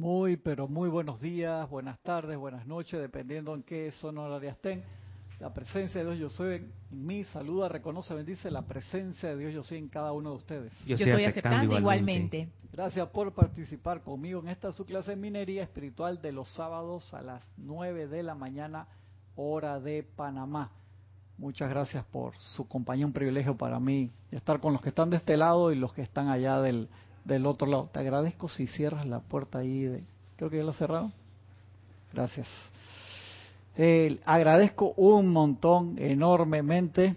[0.00, 4.82] Muy, pero muy buenos días, buenas tardes, buenas noches, dependiendo en qué zona horaria estén.
[5.40, 9.52] La presencia de Dios yo soy en mí, saluda, reconoce, bendice la presencia de Dios
[9.52, 10.72] yo soy en cada uno de ustedes.
[10.86, 12.48] Yo, estoy aceptando, igualmente.
[12.72, 17.20] Gracias por participar conmigo en esta su clase de minería espiritual de los sábados a
[17.20, 18.88] las 9 de la mañana,
[19.36, 20.70] hora de Panamá.
[21.36, 25.18] Muchas gracias por su compañía, un privilegio para mí estar con los que están de
[25.18, 26.88] este lado y los que están allá del,
[27.24, 27.88] del otro lado.
[27.92, 29.82] Te agradezco si cierras la puerta ahí.
[29.82, 30.04] De,
[30.36, 31.12] creo que ya lo he cerrado.
[32.12, 32.48] Gracias.
[33.76, 37.16] Eh, agradezco un montón, enormemente,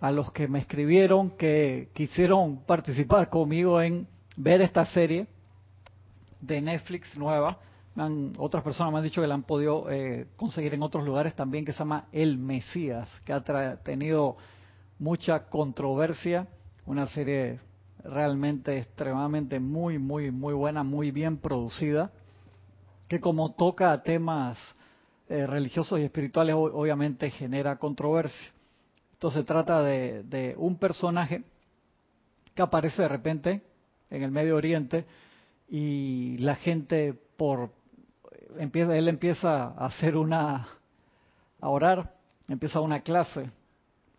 [0.00, 5.26] a los que me escribieron que quisieron participar conmigo en ver esta serie
[6.40, 7.58] de Netflix nueva.
[8.36, 11.64] otras personas me han dicho que la han podido eh, conseguir en otros lugares también,
[11.64, 14.36] que se llama El Mesías, que ha tenido
[14.98, 16.48] mucha controversia.
[16.86, 17.60] Una serie
[18.04, 22.12] realmente extremadamente muy, muy, muy buena, muy bien producida,
[23.08, 24.58] que como toca temas
[25.28, 28.52] eh, religiosos y espirituales, obviamente genera controversia.
[29.12, 31.42] Esto se trata de, un personaje
[32.54, 33.62] que aparece de repente
[34.10, 35.06] en el Medio Oriente
[35.68, 37.70] y la gente por
[38.58, 40.68] empieza él empieza a hacer una
[41.60, 42.14] a orar,
[42.48, 43.50] empieza una clase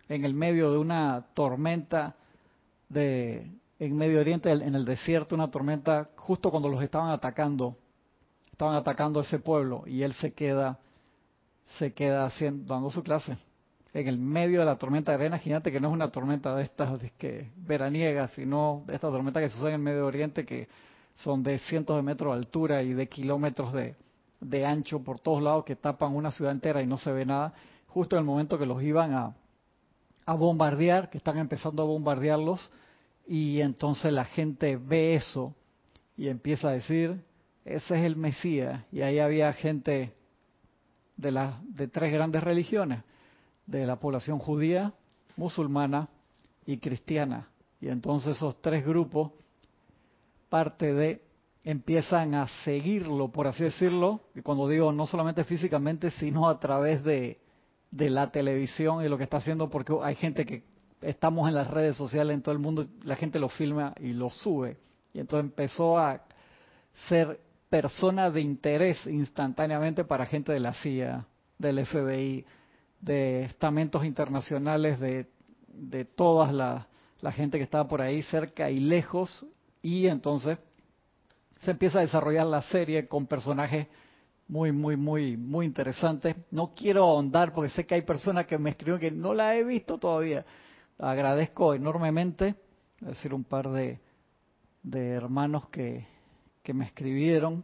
[0.09, 2.15] en el medio de una tormenta
[2.89, 7.77] de en Medio Oriente, en el desierto, una tormenta justo cuando los estaban atacando,
[8.51, 10.79] estaban atacando ese pueblo y él se queda
[11.79, 13.37] se queda haciendo, dando su clase
[13.93, 15.37] en el medio de la tormenta de arena.
[15.37, 19.49] Imagínate que no es una tormenta de estas que veraniegas, sino de estas tormentas que
[19.49, 20.67] suceden en Medio Oriente que
[21.15, 23.95] son de cientos de metros de altura y de kilómetros de,
[24.41, 27.53] de ancho por todos lados que tapan una ciudad entera y no se ve nada.
[27.87, 29.33] Justo en el momento que los iban a,
[30.25, 32.69] a bombardear, que están empezando a bombardearlos,
[33.27, 35.55] y entonces la gente ve eso
[36.17, 37.23] y empieza a decir,
[37.63, 38.83] ese es el Mesías.
[38.91, 40.13] Y ahí había gente
[41.17, 43.03] de, las de tres grandes religiones,
[43.65, 44.93] de la población judía,
[45.35, 46.07] musulmana
[46.65, 47.49] y cristiana.
[47.81, 49.31] Y entonces esos tres grupos,
[50.49, 51.21] parte de,
[51.63, 57.03] empiezan a seguirlo, por así decirlo, y cuando digo no solamente físicamente, sino a través
[57.03, 57.39] de,
[57.89, 60.74] de la televisión y lo que está haciendo, porque hay gente que
[61.05, 64.29] estamos en las redes sociales en todo el mundo, la gente lo filma y lo
[64.29, 64.77] sube.
[65.13, 66.21] Y entonces empezó a
[67.07, 67.39] ser
[67.69, 71.25] persona de interés instantáneamente para gente de la CIA,
[71.57, 72.45] del FBI,
[73.01, 75.27] de estamentos internacionales, de,
[75.67, 76.87] de toda la,
[77.31, 79.45] gente que estaba por ahí cerca y lejos.
[79.81, 80.57] Y entonces
[81.63, 83.87] se empieza a desarrollar la serie con personajes
[84.47, 86.35] muy, muy, muy, muy interesantes.
[86.51, 89.63] No quiero ahondar porque sé que hay personas que me escriben que no la he
[89.63, 90.45] visto todavía.
[90.97, 92.55] Agradezco enormemente,
[92.99, 93.99] decir un par de,
[94.83, 96.07] de hermanos que,
[96.63, 97.63] que me escribieron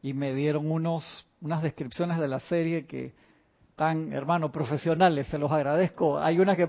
[0.00, 3.12] y me dieron unos unas descripciones de la serie que
[3.76, 6.18] tan hermanos profesionales, se los agradezco.
[6.18, 6.68] Hay una que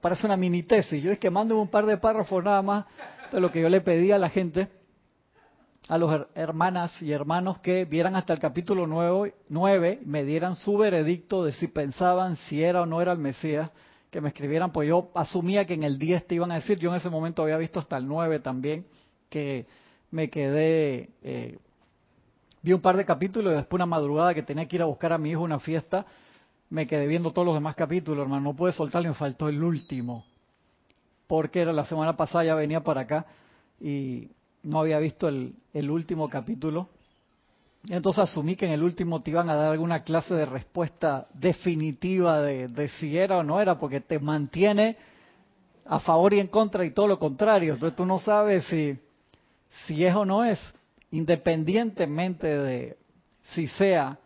[0.00, 2.84] parece una mini tesis, yo es que mando un par de párrafos nada más
[3.32, 4.68] de lo que yo le pedí a la gente,
[5.88, 10.76] a los hermanas y hermanos que vieran hasta el capítulo 9, 9 me dieran su
[10.76, 13.70] veredicto de si pensaban si era o no era el Mesías,
[14.16, 16.88] que me escribieran, pues yo asumía que en el 10 te iban a decir, yo
[16.88, 18.86] en ese momento había visto hasta el 9 también,
[19.28, 19.66] que
[20.10, 21.58] me quedé, eh,
[22.62, 25.12] vi un par de capítulos y después una madrugada que tenía que ir a buscar
[25.12, 26.06] a mi hijo una fiesta,
[26.70, 30.24] me quedé viendo todos los demás capítulos, hermano, no pude soltarlo, me faltó el último,
[31.26, 33.26] porque era la semana pasada ya venía para acá
[33.78, 34.30] y
[34.62, 36.88] no había visto el, el último capítulo.
[37.88, 42.40] Entonces asumí que en el último te iban a dar alguna clase de respuesta definitiva
[42.40, 44.96] de, de si era o no era, porque te mantiene
[45.84, 47.74] a favor y en contra y todo lo contrario.
[47.74, 48.98] Entonces tú no sabes si
[49.86, 50.58] si es o no es,
[51.10, 52.96] independientemente de
[53.54, 54.18] si sea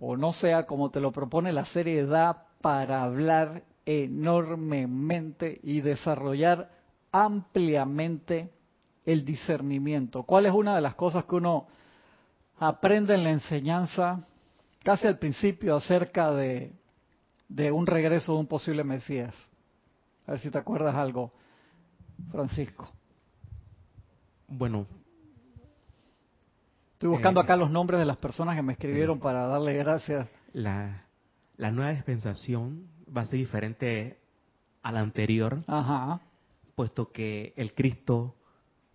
[0.00, 6.70] o no sea como te lo propone la serie, da para hablar enormemente y desarrollar
[7.12, 8.50] ampliamente
[9.04, 10.24] el discernimiento.
[10.24, 11.66] ¿Cuál es una de las cosas que uno
[12.68, 14.24] aprende en la enseñanza
[14.84, 16.72] casi al principio acerca de,
[17.48, 19.34] de un regreso de un posible Mesías?
[20.26, 21.32] A ver si te acuerdas algo,
[22.30, 22.88] Francisco.
[24.46, 24.86] Bueno.
[26.92, 30.28] Estoy buscando eh, acá los nombres de las personas que me escribieron para darle gracias.
[30.52, 31.06] La,
[31.56, 34.20] la nueva dispensación va a ser diferente
[34.82, 36.20] a la anterior, Ajá.
[36.76, 38.36] puesto que el Cristo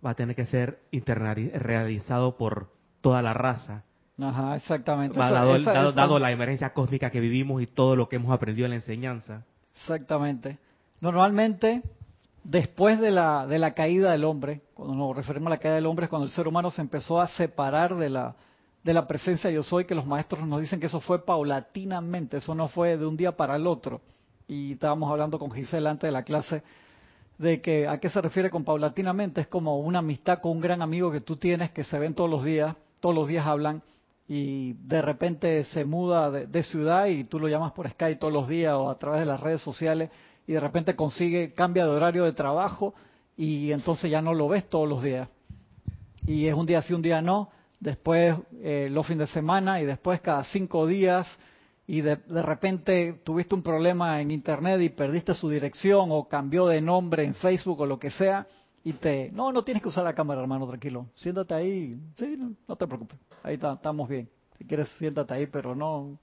[0.06, 3.84] va a tener que ser realizado por toda la raza.
[4.20, 5.18] Ajá, exactamente.
[5.18, 8.78] dado, dado, la emergencia cósmica que vivimos y todo lo que hemos aprendido en la
[8.78, 9.44] enseñanza.
[9.76, 10.58] Exactamente.
[11.02, 11.84] Normalmente
[12.48, 15.86] después de la, de la caída del hombre, cuando nos referimos a la caída del
[15.86, 18.36] hombre, es cuando el ser humano se empezó a separar de la,
[18.84, 22.38] de la presencia de yo soy, que los maestros nos dicen que eso fue paulatinamente,
[22.38, 24.02] eso no fue de un día para el otro.
[24.48, 26.64] Y estábamos hablando con Gisela antes de la clase
[27.38, 30.82] de que a qué se refiere con paulatinamente, es como una amistad con un gran
[30.82, 33.82] amigo que tú tienes que se ven todos los días, todos los días hablan
[34.28, 38.48] y de repente se muda de, ciudad y tú lo llamas por Skype todos los
[38.48, 40.10] días o a través de las redes sociales
[40.46, 42.94] y de repente consigue, cambia de horario de trabajo
[43.38, 45.30] y entonces ya no lo ves todos los días.
[46.26, 47.50] Y es un día sí, un día no,
[47.80, 51.28] después eh, los fines de semana y después cada cinco días
[51.86, 56.68] y de, de, repente tuviste un problema en internet y perdiste su dirección o cambió
[56.68, 58.46] de nombre en Facebook o lo que sea
[58.84, 61.08] y te no no tienes que usar la cámara hermano tranquilo.
[61.16, 62.00] Siéntate ahí.
[62.16, 62.38] Sí
[62.68, 63.20] no, te preocupes.
[63.44, 64.30] Ahí estamos bien.
[64.58, 66.18] Si quieres siéntate ahí pero no.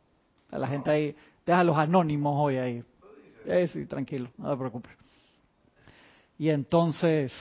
[0.51, 2.85] A la gente ahí deja a los anónimos hoy ahí.
[3.47, 4.93] Eh, sí tranquilo no te preocupes.
[6.39, 7.33] Y entonces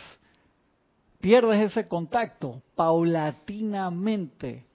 [1.23, 4.65] pierdes ese contacto paulatinamente.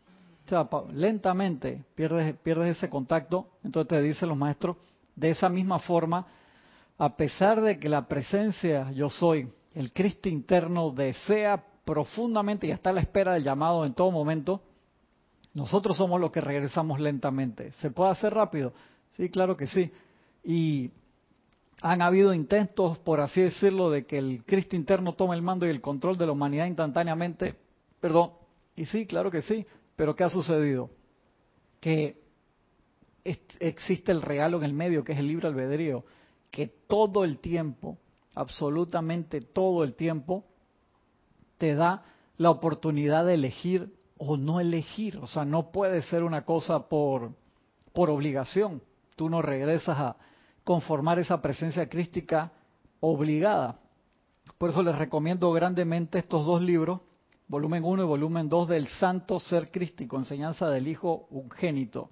[0.47, 4.79] O sea, lentamente pierdes, pierdes ese contacto, entonces te dicen los maestros,
[5.15, 6.27] de esa misma forma,
[6.97, 9.47] a pesar de que la presencia yo soy,
[9.79, 14.61] el Cristo interno, desea profundamente y está a la espera del llamado en todo momento,
[15.55, 17.71] nosotros somos los que regresamos lentamente.
[17.75, 18.73] ¿Se puede hacer rápido?
[19.17, 19.93] Sí, claro que sí.
[20.43, 20.91] Y
[21.81, 25.71] han habido intentos, por así decirlo, de que el Cristo interno tome el mando y
[25.71, 27.55] el control de la humanidad instantáneamente.
[28.01, 28.33] Perdón.
[28.75, 29.65] Y sí, claro que sí.
[29.95, 30.91] Pero ¿qué ha sucedido?
[31.79, 32.21] Que
[33.61, 36.05] existe el regalo en el medio, que es el libre albedrío,
[36.51, 37.97] que todo el tiempo,
[38.39, 40.45] absolutamente todo el tiempo,
[41.59, 42.05] te da
[42.37, 45.19] la oportunidad de elegir o no elegir.
[45.19, 47.33] O sea, no puede ser una cosa por,
[47.93, 48.81] por obligación.
[49.17, 50.17] Tú no regresas a
[50.63, 52.53] conformar esa presencia crística
[53.01, 53.77] obligada.
[54.57, 57.01] Por eso les recomiendo grandemente estos dos libros
[57.49, 62.11] volumen 1 y volumen 2 del Santo Ser Crístico, enseñanza del Hijo Ungénito,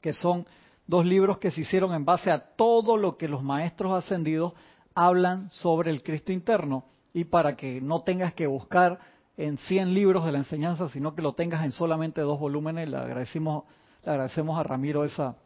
[0.00, 0.46] que son
[0.86, 4.54] dos libros que se hicieron en base a todo lo que los maestros ascendidos
[4.98, 8.98] hablan sobre el Cristo interno y para que no tengas que buscar
[9.36, 12.88] en 100 libros de la enseñanza, sino que lo tengas en solamente dos volúmenes.
[12.88, 13.62] Le agradecemos,
[14.04, 15.36] le agradecemos a Ramiro esa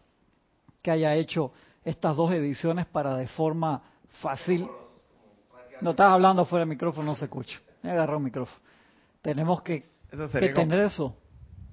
[0.82, 1.52] que haya hecho
[1.84, 3.82] estas dos ediciones para de forma
[4.22, 4.66] fácil.
[5.82, 7.60] No estás hablando fuera del micrófono, no se escucha.
[7.82, 8.58] Me agarró el micrófono.
[9.20, 9.84] Tenemos que,
[10.54, 11.14] tener eso.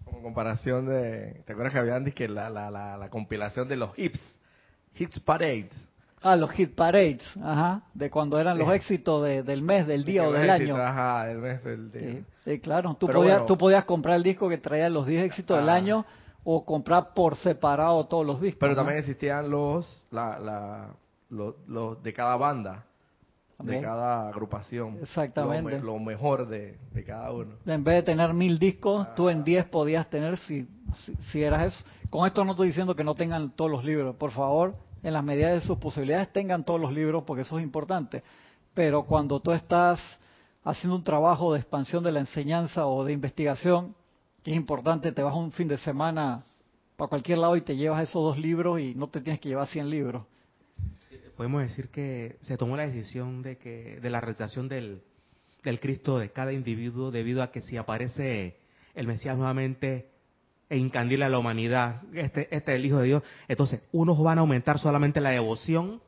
[0.03, 4.19] Como comparación de, ¿te acuerdas que habían que la, la, la, compilación de los hits,
[4.95, 5.71] hits parades?
[6.21, 10.31] Ah, los hit parades, ajá, de cuando eran los éxitos del mes, del día o
[10.33, 10.75] del año.
[10.75, 12.23] Ajá, del mes, del día.
[12.43, 15.69] Sí, claro, tú podías, tú podías comprar el disco que traía los 10 éxitos del
[15.69, 15.75] ah.
[15.75, 16.05] año
[16.43, 18.59] o comprar por separado todos los discos.
[18.59, 20.89] Pero también existían los, la, la,
[21.29, 22.85] los, los de cada banda
[23.63, 24.97] de cada agrupación.
[25.01, 25.79] Exactamente.
[25.81, 27.55] Lo, mejor de, cada uno.
[27.65, 30.67] En vez de tener mil discos, tú en diez podías tener si,
[31.31, 31.85] si, eras eso.
[32.09, 34.15] Con esto no estoy diciendo que no tengan todos los libros.
[34.15, 37.63] Por favor, en las medidas de sus posibilidades, tengan todos los libros porque eso es
[37.63, 38.23] importante.
[38.73, 39.99] Pero cuando tú estás
[40.63, 43.95] haciendo un trabajo de expansión de la enseñanza o de investigación,
[44.45, 46.43] es importante, te vas un fin de semana
[46.95, 49.67] para cualquier lado y te llevas esos dos libros y no te tienes que llevar
[49.67, 50.23] 100 libros
[51.39, 55.03] podemos decir que se tomó la decisión de que de la realización del,
[55.63, 58.57] del Cristo de cada individuo debido a que si aparece
[58.93, 60.09] el Mesías nuevamente
[60.69, 64.37] e incandila a la humanidad, este, este es el Hijo de Dios, entonces unos van
[64.37, 65.99] a aumentar solamente la devoción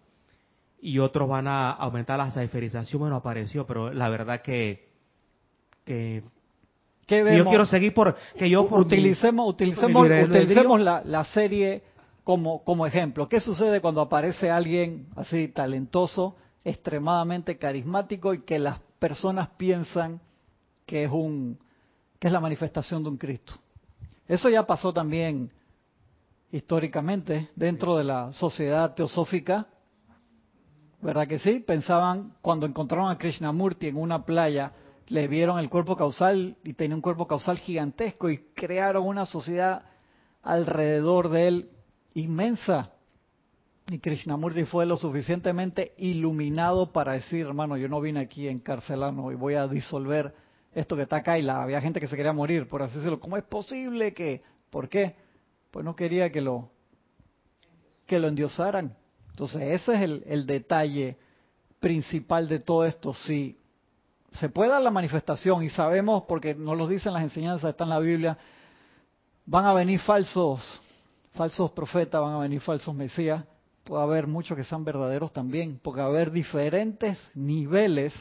[0.80, 3.00] y otros van a aumentar la saiferización.
[3.00, 4.90] Bueno, apareció, pero la verdad que,
[5.86, 6.24] que
[7.08, 11.84] yo quiero seguir por que yo utilicemos utilicemos utilicemos la, la serie
[12.24, 13.28] como, como ejemplo.
[13.28, 20.22] ¿Qué sucede cuando aparece alguien así talentoso, extremadamente carismático y que las personas piensan
[20.86, 21.58] que es un
[22.20, 23.54] que es la manifestación de un Cristo?
[24.28, 25.52] Eso ya pasó también
[26.52, 29.68] históricamente dentro de la sociedad teosófica,
[31.02, 31.60] ¿verdad que sí?
[31.60, 34.74] Pensaban cuando encontraron a Krishnamurti en una playa,
[35.08, 39.84] le vieron el cuerpo causal y tenía un cuerpo causal gigantesco y crearon una sociedad
[40.44, 41.70] alrededor de él
[42.14, 42.92] inmensa.
[43.90, 49.36] Y Krishnamurti fue lo suficientemente iluminado para decir, hermano, yo no vine aquí encarcelano y
[49.36, 50.34] voy a disolver
[50.74, 51.38] esto que está acá.
[51.38, 53.20] Y la, había gente que se quería morir, por así decirlo.
[53.20, 54.42] ¿Cómo es posible que?
[54.70, 55.16] ¿Por qué?
[55.72, 56.70] Pues no quería que lo,
[58.06, 58.96] que lo endiosaran.
[59.30, 61.18] Entonces ese es el, el detalle
[61.80, 63.14] principal de todo esto.
[63.14, 63.58] Si
[64.34, 67.90] se puede dar la manifestación y sabemos, porque nos lo dicen las enseñanzas, está en
[67.90, 68.38] la Biblia,
[69.46, 70.80] van a venir falsos
[71.34, 73.44] falsos profetas, van a venir falsos mesías,
[73.84, 78.14] puede haber muchos que sean verdaderos también, porque va a haber diferentes niveles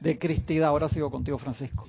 [0.00, 0.68] de cristidad.
[0.68, 1.86] Ahora sigo contigo, Francisco.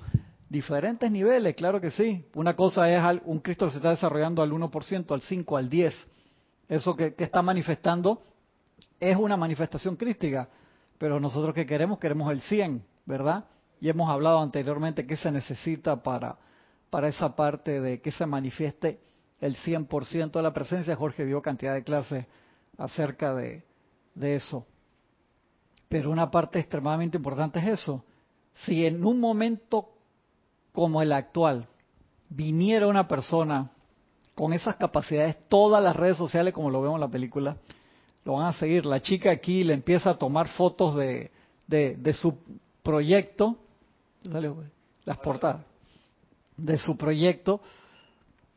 [0.48, 2.24] Diferentes niveles, claro que sí.
[2.34, 5.94] Una cosa es un Cristo que se está desarrollando al 1%, al 5%, al 10%.
[6.68, 8.22] Eso que, está manifestando
[9.00, 10.48] es una manifestación crística,
[10.98, 13.44] pero nosotros que queremos, queremos el 100, ¿verdad?
[13.80, 16.38] Y hemos hablado anteriormente que se necesita para,
[16.90, 19.00] para esa parte de que se manifieste
[19.40, 20.94] el 100% de la presencia.
[20.94, 22.26] Jorge dio cantidad de clases
[22.78, 23.64] acerca de,
[24.14, 24.66] de eso.
[25.90, 28.04] Pero una parte extremadamente importante es eso.
[28.64, 29.88] Si en un momento
[30.72, 31.66] como el actual
[32.28, 33.72] viniera una persona
[34.36, 37.56] con esas capacidades, todas las redes sociales, como lo vemos en la película,
[38.24, 38.86] lo van a seguir.
[38.86, 41.32] La chica aquí le empieza a tomar fotos de,
[41.66, 42.38] de, de su
[42.84, 43.56] proyecto,
[45.04, 45.62] las portadas,
[46.56, 47.60] de su proyecto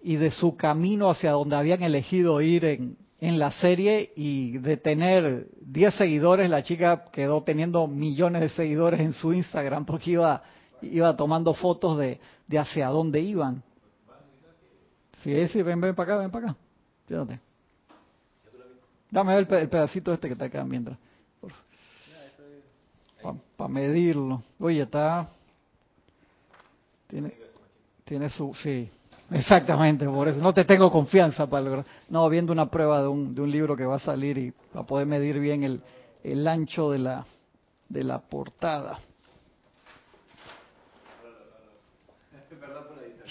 [0.03, 4.75] y de su camino hacia donde habían elegido ir en, en la serie y de
[4.75, 10.43] tener 10 seguidores, la chica quedó teniendo millones de seguidores en su Instagram porque iba,
[10.81, 13.63] iba tomando fotos de, de hacia dónde iban.
[15.13, 16.57] Sí, sí, ven, ven para acá, ven para acá.
[17.07, 17.39] Fíjate.
[19.09, 20.97] Dame el, pedacito este que te quedan mientras.
[23.55, 24.43] Para medirlo.
[24.59, 25.29] Oye, está...
[27.07, 27.33] Tiene,
[28.03, 28.53] tiene su...
[28.53, 28.91] Sí,
[29.33, 30.39] Exactamente, por eso.
[30.39, 31.85] No te tengo confianza para lograr.
[32.09, 34.85] No, viendo una prueba de un, de un libro que va a salir y para
[34.85, 35.81] poder medir bien el,
[36.23, 37.25] el ancho de la,
[37.89, 38.99] de la portada.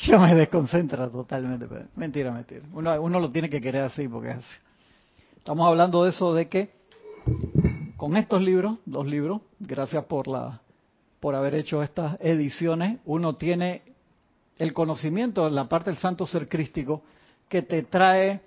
[0.07, 1.67] Ya me desconcentra totalmente.
[1.95, 2.63] Mentira, mentira.
[2.73, 4.59] Uno, uno lo tiene que querer así porque es así.
[5.37, 6.71] Estamos hablando de eso de que
[7.97, 10.61] con estos libros, dos libros, gracias por la
[11.21, 13.83] por haber hecho estas ediciones, uno tiene
[14.59, 17.03] el conocimiento, la parte del santo ser crístico,
[17.49, 18.41] que te trae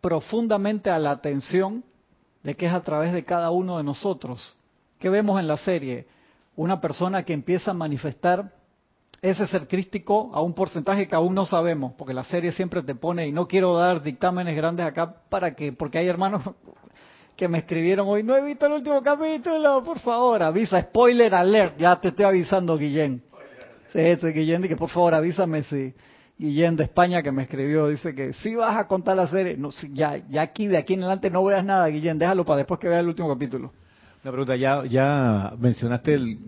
[0.00, 1.84] profundamente a la atención
[2.42, 4.56] de que es a través de cada uno de nosotros.
[4.98, 6.06] ¿Qué vemos en la serie?
[6.56, 8.52] Una persona que empieza a manifestar
[9.22, 12.96] ese ser crístico a un porcentaje que aún no sabemos, porque la serie siempre te
[12.96, 16.42] pone, y no quiero dar dictámenes grandes acá para que, porque hay hermanos
[17.36, 21.78] que me escribieron hoy, no he visto el último capítulo, por favor, avisa, spoiler alert,
[21.78, 23.22] ya te estoy avisando, Guillén.
[23.92, 25.92] Sí, este Guillén, que por favor avísame si
[26.38, 29.68] Guillén de España que me escribió, dice que si vas a contar la serie, no,
[29.92, 32.88] ya, ya aquí, de aquí en adelante no veas nada, Guillén, déjalo para después que
[32.88, 33.70] vea el último capítulo.
[34.24, 36.38] Una pregunta, ya, ya mencionaste el,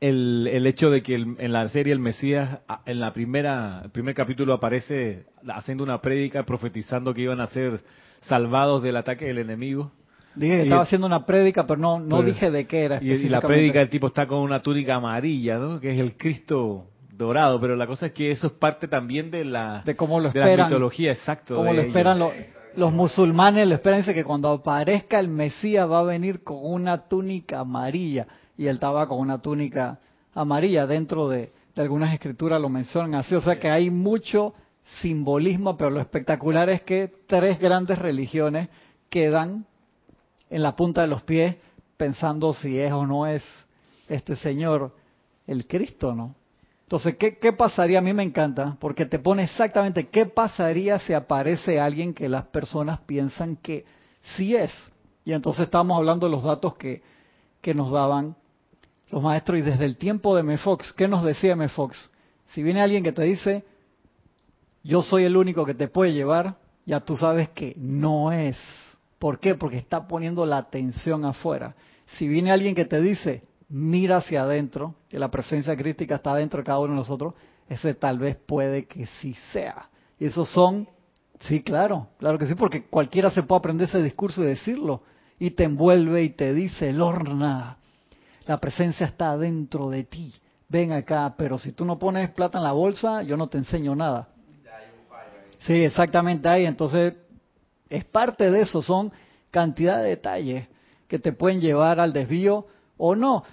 [0.00, 4.14] el, el hecho de que en la serie el Mesías, en la primera, el primer
[4.14, 7.80] capítulo aparece haciendo una prédica profetizando que iban a ser
[8.22, 9.92] salvados del ataque del enemigo.
[10.38, 12.98] Dije que estaba haciendo una prédica, pero no, no dije de qué era.
[13.02, 15.80] Y, y la prédica el tipo está con una túnica amarilla, ¿no?
[15.80, 19.44] Que es el Cristo dorado, pero la cosa es que eso es parte también de
[19.44, 21.56] la, de cómo lo esperan, la mitología, exacto.
[21.56, 22.32] Como lo esperan los,
[22.76, 27.08] los musulmanes, lo esperan, dice que cuando aparezca el Mesías va a venir con una
[27.08, 28.26] túnica amarilla,
[28.56, 29.98] y él estaba con una túnica
[30.32, 34.54] amarilla dentro de, de algunas escrituras lo mencionan así, o sea que hay mucho
[35.00, 38.68] simbolismo, pero lo espectacular es que tres grandes religiones
[39.10, 39.66] quedan
[40.50, 41.56] en la punta de los pies
[41.96, 43.42] pensando si es o no es
[44.08, 44.94] este Señor
[45.46, 46.34] el Cristo, ¿no?
[46.82, 47.98] Entonces, ¿qué, ¿qué, pasaría?
[47.98, 52.46] A mí me encanta, porque te pone exactamente qué pasaría si aparece alguien que las
[52.46, 53.84] personas piensan que
[54.36, 54.72] sí es.
[55.24, 57.02] Y entonces estamos hablando de los datos que,
[57.60, 58.36] que nos daban
[59.10, 62.10] los maestros y desde el tiempo de Mefox, ¿qué nos decía Mefox?
[62.54, 63.64] Si viene alguien que te dice,
[64.82, 68.56] yo soy el único que te puede llevar, ya tú sabes que no es.
[69.18, 69.54] ¿Por qué?
[69.54, 71.74] Porque está poniendo la atención afuera.
[72.16, 76.58] Si viene alguien que te dice, mira hacia adentro, que la presencia crítica está dentro
[76.58, 77.34] de cada uno de nosotros,
[77.68, 79.88] ese tal vez puede que sí sea.
[80.18, 80.88] Y esos son,
[81.40, 85.02] sí, claro, claro que sí, porque cualquiera se puede aprender ese discurso y decirlo.
[85.38, 87.76] Y te envuelve y te dice, Lorna,
[88.46, 90.34] la presencia está dentro de ti.
[90.68, 93.94] Ven acá, pero si tú no pones plata en la bolsa, yo no te enseño
[93.94, 94.28] nada.
[95.60, 96.66] Sí, exactamente ahí.
[96.66, 97.14] Entonces,
[97.90, 99.12] es parte de eso, son
[99.50, 100.68] cantidad de detalles
[101.06, 102.66] que te pueden llevar al desvío
[102.96, 103.44] o no,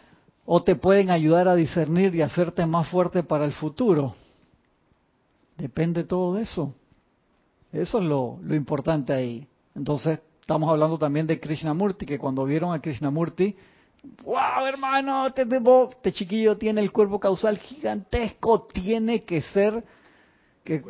[0.46, 4.14] o te pueden ayudar a discernir y hacerte más fuerte para el futuro.
[5.58, 6.74] Depende todo de eso.
[7.72, 9.48] Eso es lo, importante ahí.
[9.74, 13.56] Entonces, estamos hablando también de Krishnamurti, que cuando vieron a Krishnamurti,
[14.24, 15.48] wow, hermano, este,
[15.92, 19.84] este chiquillo tiene el cuerpo causal gigantesco, tiene que ser
[20.66, 20.84] que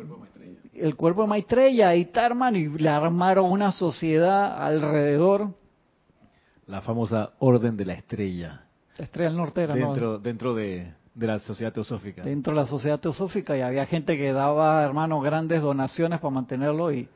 [0.74, 5.54] el cuerpo de Maitreya, ahí está, hermano, y le armaron una sociedad alrededor.
[6.66, 8.64] La famosa Orden de la Estrella.
[8.98, 10.18] La Estrella del Norte era, dentro, ¿no?
[10.18, 12.22] Dentro de, de la sociedad teosófica.
[12.22, 16.90] Dentro de la sociedad teosófica, y había gente que daba, hermano, grandes donaciones para mantenerlo,
[16.92, 17.08] y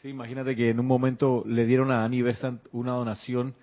[0.00, 3.54] Sí, imagínate que en un momento le dieron a Annie Besant una donación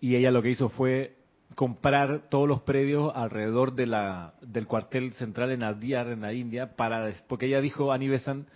[0.00, 1.16] y ella lo que hizo fue
[1.54, 6.74] comprar todos los predios alrededor de la, del cuartel central en Adyar, en la India,
[6.76, 8.46] para porque ella dijo, Annie Besant,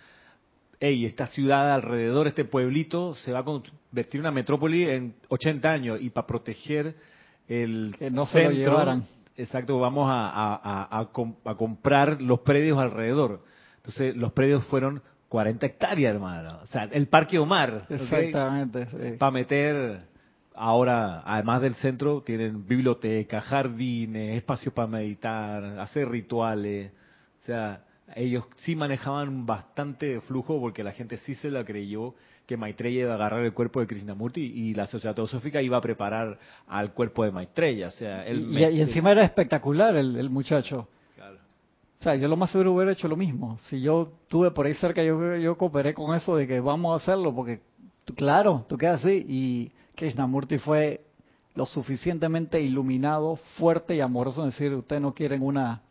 [0.79, 5.69] hey, esta ciudad alrededor, este pueblito, se va a convertir en una metrópoli en 80
[5.71, 6.95] años y para proteger
[7.47, 9.03] el Que no se lo centro, llevaran.
[9.35, 13.41] Exacto, vamos a, a- a- a com- a comprar los predios alrededor.
[13.77, 16.59] Entonces, los predios fueron 40 hectáreas, hermano.
[16.63, 17.85] O sea, el Parque Omar.
[17.89, 18.85] Exactamente.
[18.87, 19.17] sí.
[19.17, 20.01] Para meter,
[20.59, 26.91] ahora, además del centro, tienen biblioteca, jardines, espacios para meditar, hacer rituales.
[27.41, 32.13] O sea, ellos sí manejaban bastante flujo porque la gente sí se la creyó
[32.45, 35.81] que Maitreya iba a agarrar el cuerpo de Krishnamurti y la sociedad teosófica iba a
[35.81, 36.37] preparar
[36.67, 37.87] al cuerpo de Maitreya.
[37.87, 40.89] O sea, Y, encima era espectacular el, el muchacho.
[41.15, 41.37] Claro.
[41.99, 43.57] O sea, yo lo más seguro hubiera hecho lo mismo.
[43.69, 47.03] Si yo tuve por ahí cerca, yo, yo cooperé con eso de que vamos a
[47.03, 47.61] hacerlo, porque
[48.13, 49.25] claro, tú quedas así.
[49.27, 51.05] Y Krishnamurti fue
[51.55, 55.81] lo suficientemente iluminado, fuerte y amoroso en decir, ustedes no quieren una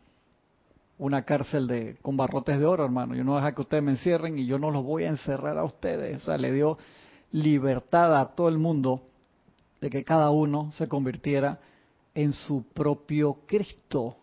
[0.99, 3.15] una cárcel de con barrotes de oro, hermano.
[3.15, 5.07] Yo no voy a dejar que ustedes me encierren y yo no los voy a
[5.07, 6.21] encerrar a ustedes.
[6.21, 6.77] O sea, le dio
[7.31, 9.01] libertad a todo el mundo
[9.81, 11.59] de que cada uno se convirtiera
[12.13, 14.17] en su propio Cristo,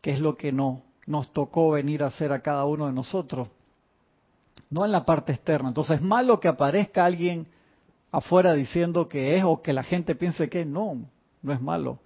[0.00, 3.48] que es lo que no, nos tocó venir a hacer a cada uno de nosotros,
[4.74, 5.68] no en la parte externa.
[5.68, 7.46] Entonces es malo que aparezca alguien
[8.10, 11.08] afuera diciendo que es o que la gente piense que no,
[11.42, 12.00] no es malo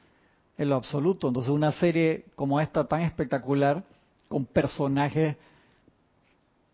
[0.58, 1.28] en lo absoluto.
[1.28, 3.84] Entonces una serie como esta tan espectacular,
[4.28, 5.36] con personajes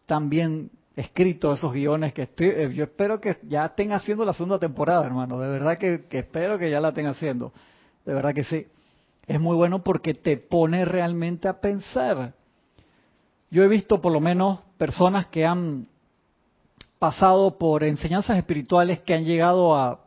[0.05, 4.33] tan bien escritos, esos guiones que estoy, eh, yo espero que ya estén haciendo la
[4.33, 5.39] segunda temporada, hermano.
[5.39, 7.53] De verdad que, que espero que ya la estén haciendo.
[8.05, 8.67] De verdad que sí.
[9.29, 12.35] Es muy bueno porque te pone realmente a pensar.
[13.49, 15.87] Yo he visto por lo menos personas que han
[16.99, 20.01] pasado por enseñanzas espirituales que han llegado a,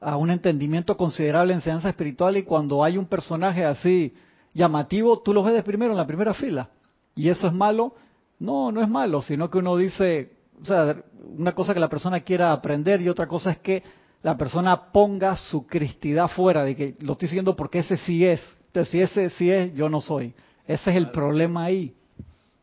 [0.00, 4.14] a un entendimiento considerable de enseñanza espiritual y cuando hay un personaje así
[4.54, 6.70] llamativo, tú lo ves de primero en la primera fila.
[7.14, 7.94] ¿Y eso es malo?
[8.38, 10.96] No, no es malo, sino que uno dice, o sea,
[11.36, 13.82] una cosa que la persona quiera aprender y otra cosa es que
[14.22, 18.40] la persona ponga su cristidad fuera, de que lo estoy siguiendo porque ese sí es.
[18.68, 20.32] Entonces, si ese sí es, yo no soy.
[20.66, 21.94] Ese es el problema ahí.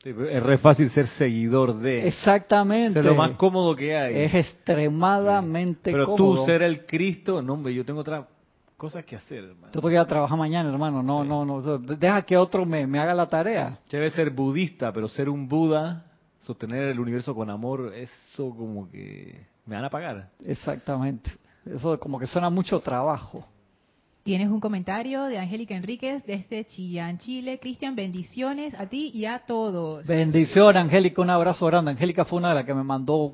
[0.03, 2.07] Sí, Es re fácil ser seguidor de.
[2.07, 2.99] Exactamente.
[2.99, 4.15] Es lo más cómodo que hay.
[4.23, 6.41] Es extremadamente Pero cómodo.
[6.41, 8.27] tú ser el Cristo, no, hombre, yo tengo otra
[8.77, 9.67] cosa que hacer, hermano.
[9.67, 11.03] Yo tengo que ir a trabajar mañana, hermano.
[11.03, 11.77] No, no, no.
[11.77, 13.77] Deja que otro me, me haga la tarea.
[13.91, 16.03] Debe ser budista, pero ser un Buda,
[16.39, 20.29] sostener el universo con amor, eso como que me van a pagar.
[20.43, 21.29] Exactamente.
[21.63, 23.45] Eso como que suena mucho trabajo.
[24.23, 27.57] Tienes un comentario de Angélica Enríquez desde Chillán, Chile.
[27.59, 30.05] Cristian, bendiciones a ti y a todos.
[30.05, 31.23] Bendición, Angélica.
[31.23, 31.91] Un abrazo grande.
[31.91, 33.33] Angélica fue una de las que me mandó.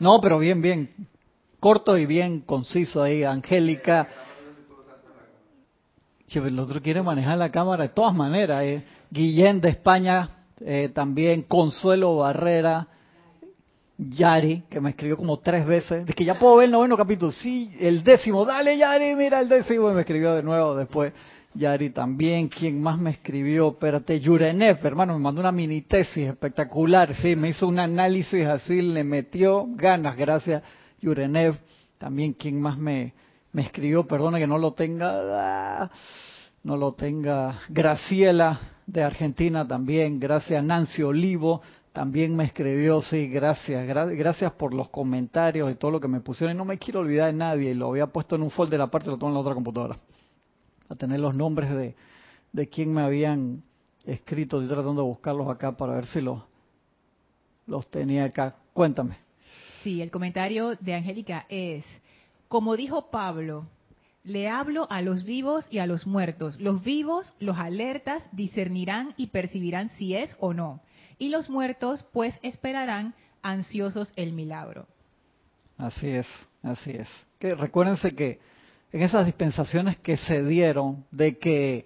[0.00, 0.90] No, pero bien, bien.
[1.60, 3.22] Corto y bien conciso ahí.
[3.22, 4.08] Angélica.
[6.26, 8.64] Che, El otro quiere manejar la cámara de todas maneras.
[8.64, 8.82] eh.
[9.12, 10.28] Guillén de España,
[10.60, 12.88] eh, también Consuelo Barrera,
[14.08, 16.06] Yari, que me escribió como tres veces.
[16.06, 17.32] De que ya puedo ver el noveno capítulo.
[17.32, 18.46] Sí, el décimo.
[18.46, 19.90] Dale, Yari, mira el décimo.
[19.90, 21.12] Y me escribió de nuevo después.
[21.52, 22.48] Yari también.
[22.48, 23.68] ¿Quién más me escribió?
[23.68, 27.14] Espérate, Yurenev, hermano, me mandó una mini tesis espectacular.
[27.16, 30.62] Sí, me hizo un análisis así, le metió ganas, gracias,
[31.00, 31.58] Yurenev.
[31.98, 33.12] También, ¿quién más me,
[33.52, 34.06] me escribió?
[34.06, 35.82] Perdona que no lo tenga.
[35.82, 35.90] ah,
[36.62, 37.60] no lo tenga.
[37.68, 40.18] Graciela de Argentina también.
[40.18, 41.60] Gracias, Nancy Olivo.
[41.92, 46.20] También me escribió, sí, gracias, gra- gracias por los comentarios y todo lo que me
[46.20, 46.54] pusieron.
[46.54, 49.16] Y no me quiero olvidar de nadie, lo había puesto en un folder aparte, lo
[49.16, 49.96] tengo en la otra computadora.
[50.88, 51.96] A tener los nombres de,
[52.52, 53.62] de quién me habían
[54.04, 56.40] escrito, estoy tratando de buscarlos acá para ver si los,
[57.66, 58.54] los tenía acá.
[58.72, 59.16] Cuéntame.
[59.82, 61.84] Sí, el comentario de Angélica es,
[62.46, 63.66] como dijo Pablo,
[64.22, 66.60] le hablo a los vivos y a los muertos.
[66.60, 70.80] Los vivos, los alertas, discernirán y percibirán si es o no.
[71.20, 74.86] Y los muertos, pues, esperarán ansiosos el milagro.
[75.76, 76.26] Así es,
[76.62, 77.08] así es.
[77.38, 78.40] Que recuérdense que
[78.90, 81.84] en esas dispensaciones que se dieron de que,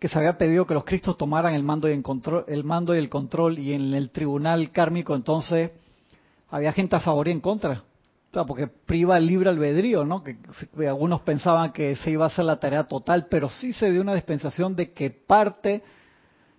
[0.00, 2.98] se había pedido que los cristos tomaran el mando y el control, el mando y
[2.98, 5.70] el control y en el tribunal kármico entonces
[6.50, 7.82] había gente a favor y en contra.
[8.46, 10.22] Porque priva el libre albedrío, ¿no?
[10.22, 10.36] Que,
[10.76, 14.02] que algunos pensaban que se iba a hacer la tarea total, pero sí se dio
[14.02, 15.82] una dispensación de que parte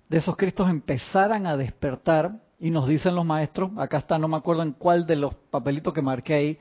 [0.09, 4.37] de esos cristos empezaran a despertar y nos dicen los maestros, acá está, no me
[4.37, 6.57] acuerdo en cuál de los papelitos que marqué ahí,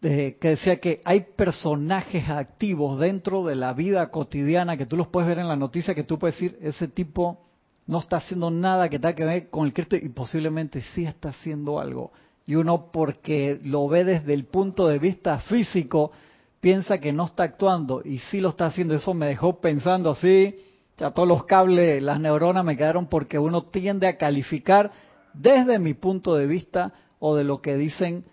[0.00, 5.28] que decía que hay personajes activos dentro de la vida cotidiana que tú los puedes
[5.28, 7.46] ver en la noticia, que tú puedes decir, ese tipo
[7.86, 11.30] no está haciendo nada que tenga que ver con el Cristo y posiblemente sí está
[11.30, 12.12] haciendo algo.
[12.46, 16.12] Y uno porque lo ve desde el punto de vista físico,
[16.60, 18.94] piensa que no está actuando y sí lo está haciendo.
[18.94, 20.56] Eso me dejó pensando así,
[21.00, 24.92] ya todos los cables, las neuronas me quedaron porque uno tiende a calificar
[25.32, 28.24] desde mi punto de vista o de lo que dicen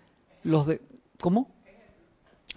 [0.42, 0.82] los de...
[1.18, 1.48] ¿Cómo?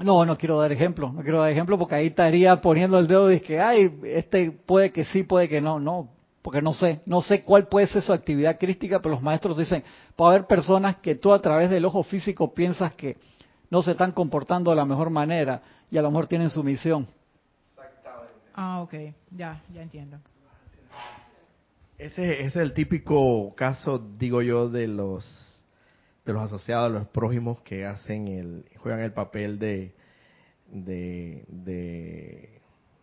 [0.03, 3.31] No, no quiero dar ejemplo, no quiero dar ejemplo porque ahí estaría poniendo el dedo
[3.31, 6.09] y que, ay, este puede que sí, puede que no, no,
[6.41, 9.83] porque no sé, no sé cuál puede ser su actividad crítica, pero los maestros dicen,
[10.15, 13.15] puede haber personas que tú a través del ojo físico piensas que
[13.69, 17.07] no se están comportando de la mejor manera y a lo mejor tienen su misión.
[18.63, 18.93] Ah, ok,
[19.31, 20.19] ya, ya entiendo.
[21.97, 25.25] Ese, ese es el típico caso, digo yo, de los
[26.23, 29.95] de los asociados, los prójimos que hacen el juegan el papel de
[30.67, 31.43] de,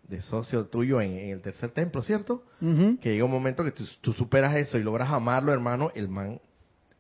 [0.07, 2.45] de, socio tuyo en, el tercer templo, ¿cierto?
[2.61, 6.41] Que llega un momento que tú, superas eso y logras amarlo, hermano, el man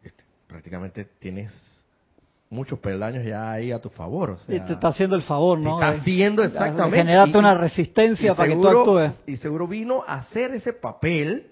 [0.03, 1.53] este, prácticamente tienes
[2.51, 4.31] muchos peldaños ya ahí a tu favor.
[4.31, 5.79] O sea, y te está haciendo el favor, ¿no?
[5.79, 6.97] Te está haciendo exactamente.
[6.97, 9.13] Generarte una resistencia para que tú actúes.
[9.27, 11.49] Y seguro vino a hacer ese papel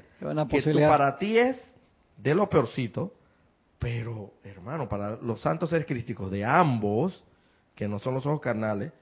[0.48, 1.56] que tú, para ti es
[2.16, 3.12] de lo peorcito,
[3.78, 7.22] pero hermano, para los santos seres crísticos de ambos,
[7.74, 8.92] que no son los ojos carnales,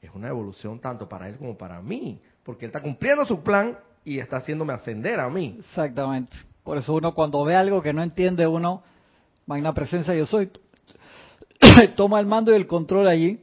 [0.00, 3.78] es una evolución tanto para él como para mí, porque él está cumpliendo su plan
[4.04, 5.56] y está haciéndome ascender a mí.
[5.60, 6.36] Exactamente.
[6.62, 8.82] Por eso uno cuando ve algo que no entiende, uno,
[9.46, 10.50] magna presencia yo soy,
[11.96, 13.40] toma el mando y el control allí.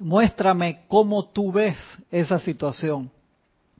[0.00, 1.76] Muéstrame cómo tú ves
[2.10, 3.10] esa situación.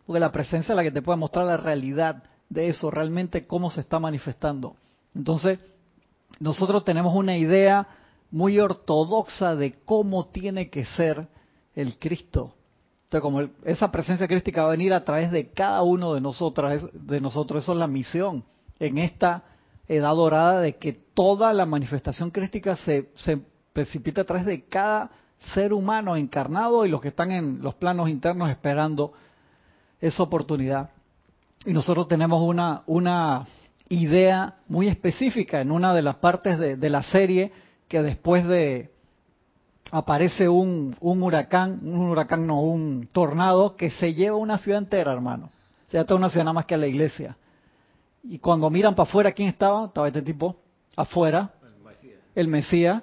[0.06, 3.70] Porque la presencia es la que te puede mostrar la realidad de eso, realmente cómo
[3.70, 4.74] se está manifestando.
[5.14, 5.58] Entonces,
[6.40, 7.86] nosotros tenemos una idea
[8.30, 11.28] muy ortodoxa de cómo tiene que ser
[11.74, 12.54] el Cristo.
[13.04, 16.88] Entonces, como esa presencia crística va a venir a través de cada uno de nosotros,
[16.92, 18.44] de nosotros, eso es la misión
[18.78, 19.44] en esta
[19.88, 23.40] edad dorada de que toda la manifestación crística se, se
[23.72, 25.10] precipita a través de cada
[25.54, 29.12] ser humano encarnado y los que están en los planos internos esperando
[30.00, 30.90] esa oportunidad.
[31.64, 33.46] Y nosotros tenemos una, una
[33.88, 37.52] idea muy específica en una de las partes de, la serie
[37.88, 38.90] que después de
[39.90, 45.12] aparece un, un, huracán, un huracán no, un tornado que se lleva una ciudad entera,
[45.12, 45.50] hermano.
[45.86, 47.36] Se sea, toda una ciudad nada más que a la iglesia.
[48.22, 49.86] Y cuando miran para afuera, ¿quién estaba?
[49.86, 50.56] Estaba este tipo
[50.96, 51.52] afuera,
[52.34, 53.02] el Mesías,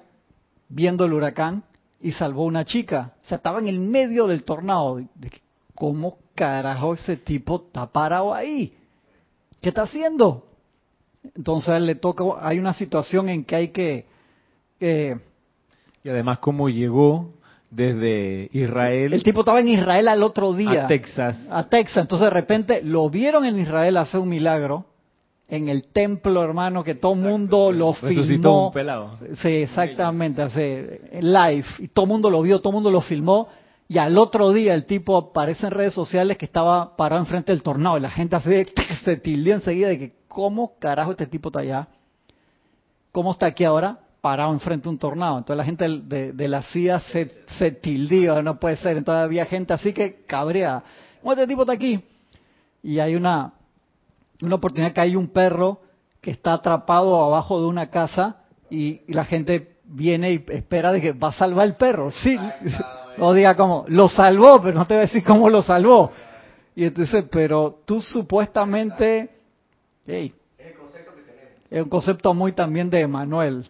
[0.70, 1.64] viendo el huracán
[2.02, 3.14] y salvó a una chica.
[3.24, 5.02] O sea, estaba en el medio del tornado.
[5.74, 8.78] ¿Cómo carajo ese tipo está parado ahí?
[9.62, 10.46] ¿Qué está haciendo?
[11.36, 14.06] Entonces le toca, hay una situación en que hay que...
[14.80, 17.34] y además cómo llegó
[17.72, 19.14] desde Israel.
[19.14, 20.86] El tipo estaba en Israel al otro día.
[20.86, 21.38] A Texas.
[21.50, 22.04] A Texas.
[22.04, 24.86] Entonces de repente lo vieron en Israel hacer un milagro
[25.48, 28.68] en el templo, hermano, que todo el mundo lo filmó.
[28.68, 29.18] Un pelado.
[29.42, 31.66] Sí, exactamente, hace live.
[31.80, 33.48] Y todo el mundo lo vio, todo el mundo lo filmó.
[33.88, 37.62] Y al otro día el tipo aparece en redes sociales que estaba parado enfrente del
[37.62, 37.98] tornado.
[37.98, 38.50] Y la gente así
[39.04, 41.88] se tildió enseguida de que, ¿cómo carajo este tipo está allá?
[43.12, 44.00] ¿Cómo está aquí ahora?
[44.22, 45.38] Parado enfrente de un tornado.
[45.38, 45.88] Entonces la gente
[46.34, 48.98] de, la CIA se, se tildió, no puede ser.
[48.98, 50.82] Entonces había gente así que cabrea.
[51.22, 52.04] ¿Cómo este tipo está aquí?
[52.82, 53.54] Y hay una,
[54.42, 55.82] una oportunidad que hay un perro
[56.22, 58.38] que está atrapado abajo de una casa
[58.70, 62.12] y, la gente viene y espera de que va a salvar el perro.
[62.12, 62.38] Sí,
[63.18, 66.12] no diga como, lo salvó, pero no te voy a decir cómo lo salvó.
[66.76, 69.30] Y entonces, pero tú supuestamente,
[70.06, 70.34] hey,
[71.70, 73.66] es un concepto muy también de Emanuel.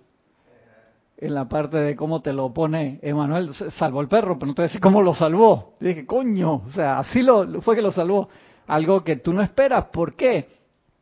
[1.18, 4.62] En la parte de cómo te lo pone Emanuel, salvó el perro, pero no te
[4.62, 5.74] voy a decir cómo lo salvó.
[5.80, 8.28] Y dije, coño, o sea, así lo, fue que lo salvó.
[8.68, 9.86] Algo que tú no esperas.
[9.86, 10.50] ¿Por qué?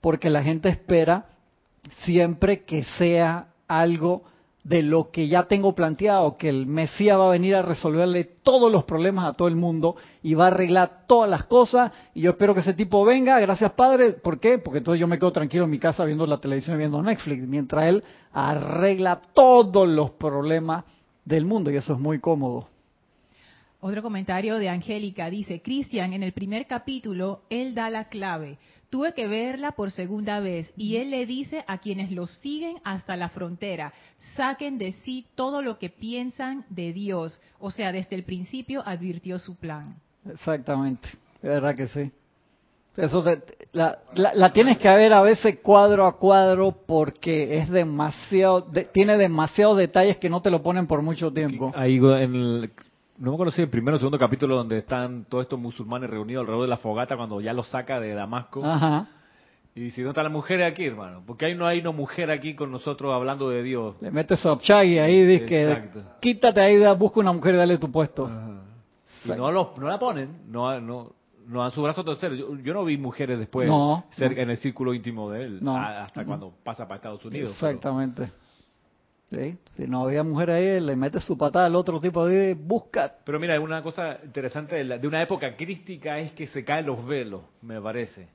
[0.03, 1.27] Porque la gente espera
[2.03, 4.23] siempre que sea algo
[4.65, 8.69] de lo que ya tengo planteado, que el Mesías va a venir a resolverle todos
[8.69, 11.93] los problemas a todo el mundo y va a arreglar todas las cosas.
[12.13, 14.11] Y yo espero que ese tipo venga, gracias Padre.
[14.11, 14.57] ¿Por qué?
[14.57, 17.85] Porque entonces yo me quedo tranquilo en mi casa viendo la televisión viendo Netflix, mientras
[17.85, 20.83] él arregla todos los problemas
[21.23, 22.67] del mundo y eso es muy cómodo.
[23.79, 28.57] Otro comentario de Angélica dice, Cristian, en el primer capítulo, él da la clave.
[28.93, 33.17] Tuve que verla por segunda vez y él le dice a quienes lo siguen hasta
[33.17, 33.91] la frontera,
[34.35, 37.41] saquen de sí todo lo que piensan de Dios.
[37.59, 39.95] O sea, desde el principio advirtió su plan.
[40.31, 42.11] Exactamente, es verdad que sí.
[42.95, 43.25] Eso
[43.71, 50.17] la, tienes que ver a veces cuadro a cuadro porque es demasiado, tiene demasiados detalles
[50.17, 51.71] que no te lo ponen por mucho tiempo.
[51.75, 52.69] Ahí en
[53.23, 56.41] no me acuerdo si el primero o segundo capítulo donde están todos estos musulmanes reunidos
[56.41, 58.63] alrededor de la fogata cuando ya los saca de Damasco.
[58.65, 59.07] Ajá.
[59.75, 61.23] Y dice, ¿dónde está la mujer aquí, hermano?
[61.25, 63.95] Porque ahí no hay una mujer aquí con nosotros hablando de Dios.
[64.01, 67.89] Le metes su y ahí dice que quítate ahí, busca una mujer y dale tu
[67.89, 68.29] puesto.
[69.25, 71.13] Y no, lo- no la ponen, no, no,
[71.47, 72.35] no dan su brazo torcer.
[72.35, 75.77] Yo, yo no vi mujeres después No, cerca en el círculo íntimo de él, No.
[75.77, 76.27] a- hasta No.
[76.27, 77.55] cuando pasa para Estados Unidos.
[77.57, 78.29] pero- Exactamente.
[79.33, 83.13] Sí, Si no había mujer ahí, le metes su patada al otro tipo de busca.
[83.25, 86.85] Pero mira, una cosa interesante de, la- de una época crística es que se caen
[86.85, 88.27] los velos, me parece.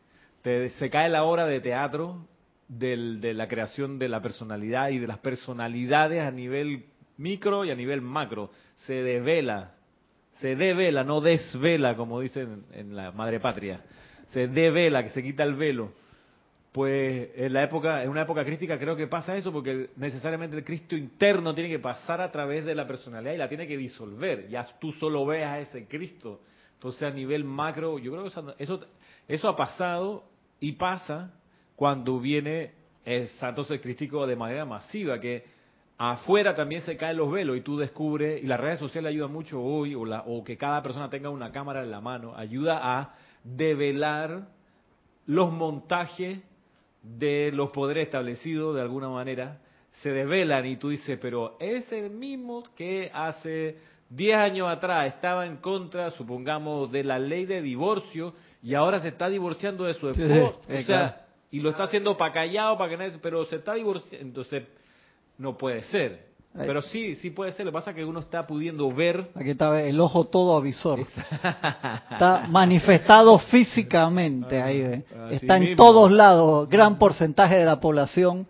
[0.42, 2.26] Te- se cae la hora de teatro
[2.68, 6.84] del- de la creación de la personalidad y de las personalidades a nivel
[7.16, 8.50] micro y a nivel macro.
[8.86, 9.72] Se devela,
[10.40, 13.80] se devela, no desvela, como dicen en la madre patria.
[14.32, 15.92] Se devela, que se quita el velo.
[16.78, 20.62] Pues en la época, en una época crítica creo que pasa eso porque necesariamente el
[20.62, 24.48] Cristo interno tiene que pasar a través de la personalidad y la tiene que disolver.
[24.48, 26.40] Ya tú solo ves a ese Cristo.
[26.74, 28.86] Entonces a nivel macro, yo creo que eso,
[29.26, 30.22] eso, ha pasado
[30.60, 31.32] y pasa
[31.74, 35.46] cuando viene el santo crístico de manera masiva, que
[35.96, 39.60] afuera también se caen los velos y tú descubres, y las redes sociales ayudan mucho
[39.60, 43.14] hoy, o, la, o que cada persona tenga una cámara en la mano, ayuda a
[43.42, 44.46] develar
[45.26, 46.38] los montajes
[47.02, 49.58] de los poderes establecidos de alguna manera
[50.02, 53.78] se develan y tú dices, pero ese mismo que hace
[54.10, 59.08] 10 años atrás estaba en contra, supongamos, de la ley de divorcio y ahora se
[59.08, 61.14] está divorciando de su Sí, esposo, sí, o sea, claro.
[61.50, 64.64] y lo está haciendo para callado, para que nadie, pero se está divorciando, entonces
[65.38, 66.26] no puede ser.
[66.66, 69.50] Pero sí, sí puede ser, lo que pasa es que uno está pudiendo ver Aquí
[69.50, 71.00] está el ojo todo avisor.
[71.00, 74.82] Está manifestado físicamente ahí.
[74.82, 75.04] ¿ve?
[75.26, 75.76] Así Está en mismo.
[75.76, 76.68] todos lados.
[76.68, 78.46] Gran porcentaje de la población,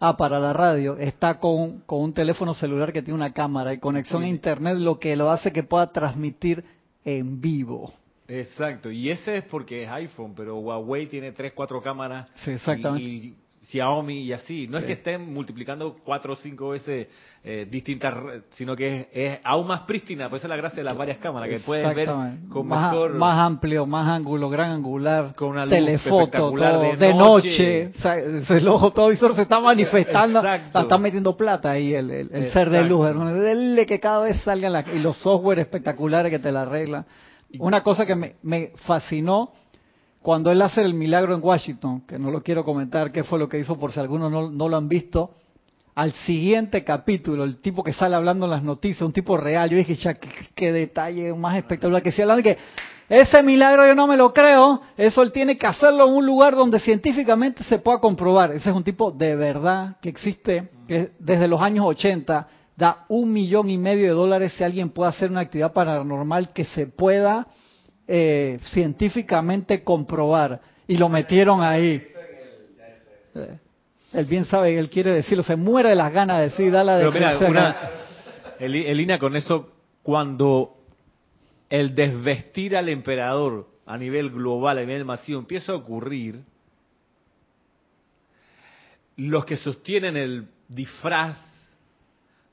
[0.00, 3.78] ah, para la radio, está con, con un teléfono celular que tiene una cámara y
[3.78, 6.64] conexión a internet, lo que lo hace que pueda transmitir
[7.04, 7.92] en vivo.
[8.28, 12.28] Exacto, y ese es porque es iPhone, pero Huawei tiene tres, cuatro cámaras.
[12.44, 13.08] Sí, exactamente.
[13.08, 13.34] Y, y
[13.70, 14.66] Xiaomi y así.
[14.68, 17.06] No es que estén multiplicando cuatro o cinco veces
[17.44, 18.14] eh, distintas,
[18.50, 20.28] sino que es, es aún más prístina.
[20.30, 22.08] Pues esa es la gracia de las varias cámaras, que puedes ver
[22.50, 23.14] con más, mejor...
[23.14, 27.50] más amplio, más ángulo, gran angular, Con una luz telefoto, todo, de de, noche.
[27.50, 27.92] noche.
[27.94, 32.10] O sea, el ojo todo visor se está manifestando, la está metiendo plata ahí el,
[32.10, 33.34] el- el ser de luz, hermano.
[33.34, 37.04] Dele que cada vez salgan las, y los software espectaculares que te la arreglan.
[37.58, 39.52] Una cosa que me, me fascinó
[40.28, 43.48] cuando él hace el milagro en Washington, que no lo quiero comentar qué fue lo
[43.48, 45.30] que hizo por si algunos no, lo han visto,
[45.94, 49.78] al siguiente capítulo, el tipo que sale hablando en las noticias, un tipo real, yo
[49.78, 52.58] dije, ya, qué, qué detalle más espectacular, que si hablando que
[53.08, 56.54] ese milagro yo no me lo creo, eso él tiene que hacerlo en un lugar
[56.54, 58.52] donde científicamente se pueda comprobar.
[58.52, 63.32] Ese es un tipo de verdad que existe, que desde los años 80 da un
[63.32, 67.46] millón y medio de dólares si alguien puede hacer una actividad paranormal que se pueda
[68.08, 70.60] eh, científicamente comprobar.
[70.86, 72.02] Y lo metieron ahí.
[73.34, 73.58] Eh,
[74.14, 76.82] Él bien sabe que él quiere decirlo, se muere de las ganas de decir, da
[76.82, 77.76] la Pero mira, una,
[78.66, 79.70] línea con eso,
[80.02, 80.74] cuando
[81.68, 86.40] el desvestir al emperador a nivel global, a nivel masivo, empieza a ocurrir,
[89.16, 91.36] los que sostienen el disfraz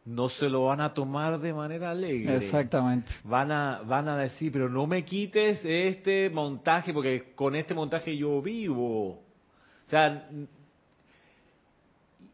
[0.06, 2.38] no se lo van a tomar de manera alegre.
[2.38, 3.10] Exactamente.
[3.24, 8.16] Van a, van a decir, pero no me quites este montaje, porque con este montaje
[8.16, 9.10] yo vivo.
[9.10, 10.30] O sea,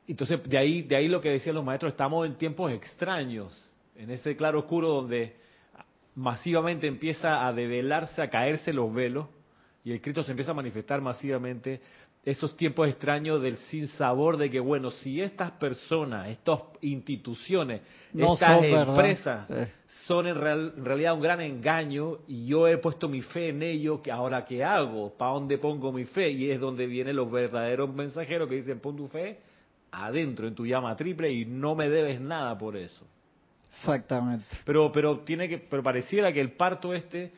[0.06, 3.58] entonces de ahí, de ahí lo que decían los maestros, estamos en tiempos extraños,
[3.96, 5.38] en ese claro oscuro donde
[6.16, 9.28] masivamente empieza a develarse, a caerse los velos,
[9.84, 11.82] y el Cristo se empieza a manifestar masivamente
[12.24, 17.82] esos tiempos extraños del sinsabor de que, bueno, si estas personas, estas instituciones,
[18.14, 18.90] No estas verdad.
[18.90, 19.50] empresas
[20.06, 23.64] son en, real- en realidad un gran engaño y yo he puesto mi fe en
[23.64, 27.32] ello, que ahora qué hago, para dónde pongo mi fe y es donde vienen los
[27.32, 29.40] verdaderos mensajeros que dicen pon tu fe
[29.92, 33.06] adentro en tu llama triple y no me debes nada por eso.
[33.78, 34.46] Exactamente.
[34.66, 37.32] Pero pero tiene que pero pareciera que el parto este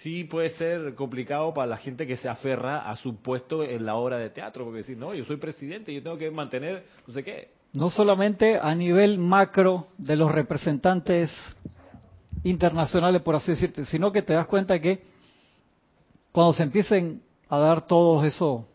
[0.00, 3.96] sí puede ser complicado para la gente que se aferra a su puesto en la
[3.96, 7.22] obra de teatro, porque decir, no, yo soy presidente, yo tengo que mantener no sé
[7.22, 7.50] qué.
[7.72, 11.30] No solamente a nivel macro de los representantes
[12.44, 15.02] internacionales, por así decirte, sino que te das cuenta que
[16.32, 18.66] cuando se empiecen a dar todos eso,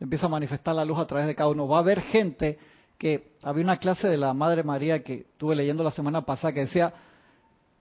[0.00, 2.58] empieza a manifestar la luz a través de cada uno, va a haber gente
[2.98, 6.60] que, había una clase de la Madre María que estuve leyendo la semana pasada que
[6.60, 6.92] decía,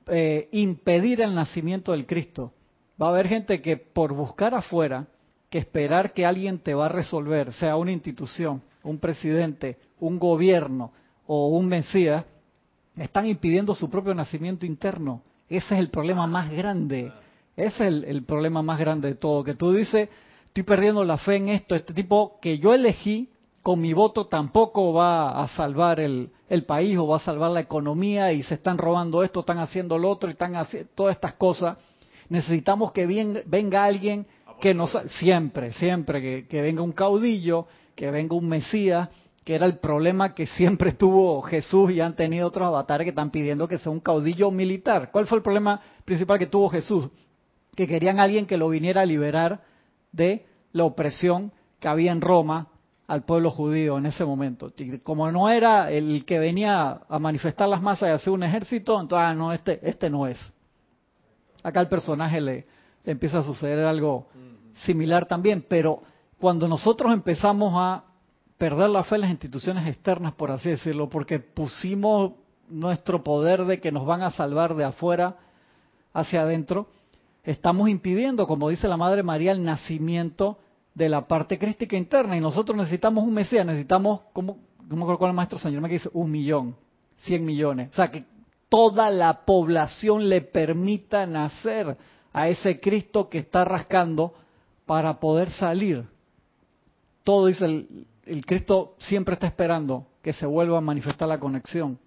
[0.08, 2.54] eh, impedir el nacimiento del Cristo.
[3.02, 5.08] Va a haber gente que por buscar afuera,
[5.50, 10.92] que esperar que alguien te va a resolver, sea una institución, un presidente, un gobierno
[11.26, 12.26] o un Mesías,
[12.96, 15.22] están impidiendo su propio nacimiento interno.
[15.50, 17.12] Ese es el problema más grande.
[17.56, 19.44] Ese es el, problema más grande de todo.
[19.44, 20.10] Que tú dices,
[20.46, 21.76] estoy perdiendo la fe en esto.
[21.76, 23.30] Este tipo que yo elegí
[23.62, 27.60] con mi voto tampoco va a salvar el, el país o va a salvar la
[27.62, 31.34] economía y se están robando esto, están haciendo lo otro y están haciendo todas estas
[31.34, 31.78] cosas.
[32.32, 34.26] Necesitamos que bien, venga alguien
[34.62, 39.10] que nos siempre, siempre que, que venga un caudillo, que venga un Mesías,
[39.44, 43.32] que era el problema que siempre tuvo Jesús y han tenido otros avatares que están
[43.32, 45.12] pidiendo que sea un caudillo militar.
[45.12, 47.10] ¿Cuál fue el problema principal que tuvo Jesús?
[47.76, 49.64] Que querían alguien que lo viniera a liberar
[50.14, 52.70] de la opresión que había en Roma
[53.08, 54.72] al pueblo judío en ese momento.
[54.78, 59.02] Y como no era el que venía a manifestar las masas y hacer un ejército,
[59.02, 60.54] entonces, ah, no, este, este no es.
[61.64, 62.66] Acá al personaje le,
[63.04, 64.28] le empieza a suceder algo
[64.86, 66.02] similar también, pero
[66.40, 68.04] cuando nosotros empezamos a
[68.58, 72.34] perder la fe en las instituciones externas, por así decirlo, porque pusimos
[72.70, 75.36] nuestro poder de que nos van a salvar de afuera
[76.14, 76.88] hacia adentro,
[77.44, 80.60] estamos impidiendo, como dice la Madre María, el nacimiento
[80.94, 82.38] de la parte crística interna.
[82.38, 85.90] Y nosotros necesitamos un Mesías, necesitamos, como, no me acuerdo cuál el maestro señor me
[85.90, 86.76] dice, un millón,
[87.20, 87.90] cien millones.
[87.92, 88.26] O sea, que
[88.72, 91.98] toda la población le permita nacer
[92.32, 94.34] a ese Cristo que está rascando
[94.86, 96.06] para poder salir.
[97.26, 102.00] Todo dice el, el Cristo siempre está esperando que se vuelva a manifestar la conexión.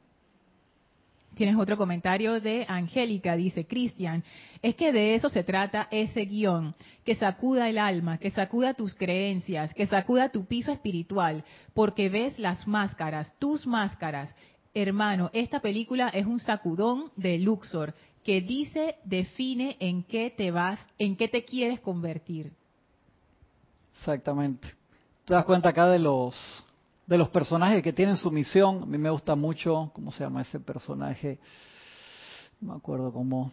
[1.34, 4.24] Tienes otro comentario de Angélica, dice Cristian,
[4.62, 6.74] es que de eso se trata ese guion,
[7.04, 12.38] que sacuda el alma, que sacuda tus creencias, que sacuda tu piso espiritual, porque ves
[12.38, 14.34] las máscaras, tus máscaras.
[14.74, 20.80] Hermano, esta película es un sacudón de Luxor que dice, define en qué te vas,
[20.98, 22.52] en qué te quieres convertir.
[23.96, 24.68] Exactamente.
[25.24, 26.64] Te das cuenta acá de los
[27.06, 28.82] de los personajes que tienen su misión.
[28.82, 31.38] A mí me gusta mucho, ¿cómo se llama ese personaje?
[32.60, 33.52] No me acuerdo cómo,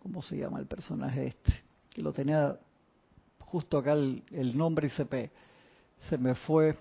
[0.00, 1.62] cómo se llama el personaje este.
[1.90, 2.58] Que lo tenía
[3.38, 6.74] justo acá el, el nombre y se, me fue.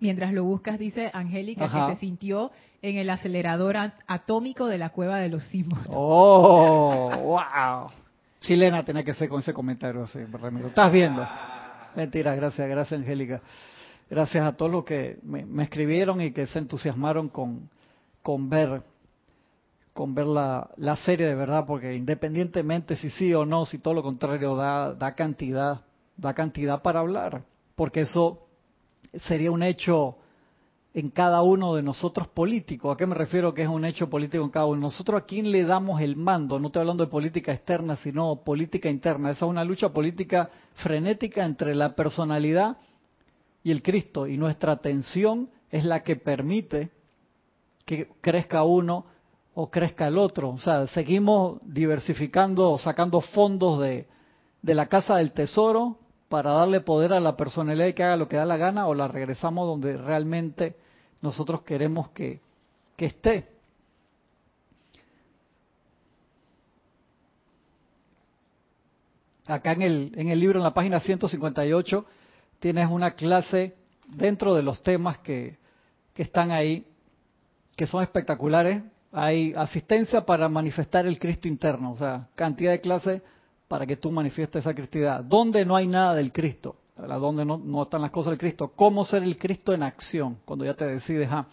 [0.00, 1.86] Mientras lo buscas, dice Angélica, Ajá.
[1.88, 2.50] que se sintió
[2.82, 3.76] en el acelerador
[4.06, 5.86] atómico de la cueva de los símbolos.
[5.88, 7.10] ¡Oh!
[7.22, 7.90] ¡Wow!
[8.40, 10.66] Chilena tenía que ser con ese comentario, sí, Ramiro.
[10.68, 11.26] ¿Estás viendo?
[11.96, 13.40] Mentira, gracias, gracias Angélica.
[14.10, 17.70] Gracias a todos los que me, me escribieron y que se entusiasmaron con,
[18.22, 18.82] con ver
[19.94, 23.94] con ver la, la serie de verdad, porque independientemente si sí o no, si todo
[23.94, 25.82] lo contrario da, da cantidad,
[26.16, 27.42] da cantidad para hablar,
[27.76, 28.44] porque eso
[29.20, 30.16] sería un hecho
[30.94, 32.94] en cada uno de nosotros políticos.
[32.94, 34.82] ¿A qué me refiero que es un hecho político en cada uno?
[34.82, 38.88] Nosotros a quién le damos el mando, no estoy hablando de política externa, sino política
[38.88, 39.30] interna.
[39.30, 42.76] Esa es una lucha política frenética entre la personalidad
[43.64, 46.90] y el Cristo, y nuestra atención es la que permite
[47.84, 49.06] que crezca uno
[49.54, 50.50] o crezca el otro.
[50.50, 54.06] O sea, seguimos diversificando, sacando fondos de,
[54.62, 55.98] de la casa del tesoro
[56.34, 58.94] para darle poder a la personalidad y que haga lo que da la gana o
[58.94, 60.74] la regresamos donde realmente
[61.22, 62.40] nosotros queremos que,
[62.96, 63.48] que esté.
[69.46, 72.04] Acá en el, en el libro, en la página 158,
[72.58, 73.76] tienes una clase
[74.08, 75.56] dentro de los temas que,
[76.14, 76.84] que están ahí,
[77.76, 78.82] que son espectaculares.
[79.12, 83.22] Hay asistencia para manifestar el Cristo interno, o sea, cantidad de clases
[83.74, 85.24] para que tú manifiestes esa cristidad.
[85.24, 86.76] ¿Dónde no hay nada del Cristo?
[86.96, 88.70] ¿Dónde no, están las cosas del Cristo?
[88.76, 90.38] ¿Cómo ser el Cristo en acción?
[90.44, 91.44] Cuando ya te decides, ah,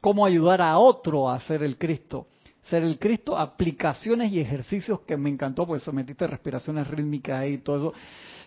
[0.00, 2.28] ¿cómo ayudar a otro a ser el Cristo?
[2.62, 7.52] Ser el Cristo, aplicaciones y ejercicios que me encantó, porque se metiste respiraciones rítmicas ahí
[7.52, 7.92] y todo eso,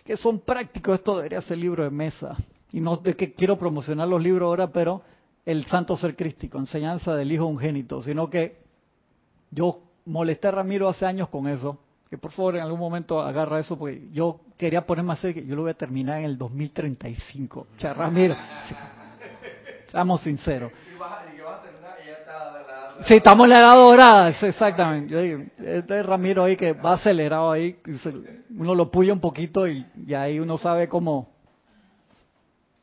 [0.04, 0.98] que son prácticos.
[0.98, 2.36] Esto debería ser libro de mesa.
[2.72, 5.02] Y no es que quiero promocionar los libros ahora, pero
[5.46, 8.58] el santo ser crístico, enseñanza del Hijo Ungénito, sino que
[9.52, 11.78] yo molesté a Ramiro hace años con eso,
[12.10, 15.46] que por favor en algún momento agarra eso, porque yo quería ponerme a hacer que
[15.46, 17.60] yo lo voy a terminar en el 2035.
[17.60, 18.34] O sea, Ramiro,
[18.68, 18.74] sí.
[19.92, 20.72] seamos sinceros.
[23.06, 25.12] Sí, estamos en la edad dorada, sí, exactamente.
[25.12, 27.78] Yo digo, este es Ramiro ahí que va acelerado ahí,
[28.56, 31.30] uno lo puya un poquito y, y ahí uno sabe cómo...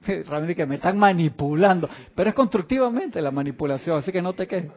[0.29, 4.71] Ramiro que me están manipulando, pero es constructivamente la manipulación, así que no te quejes.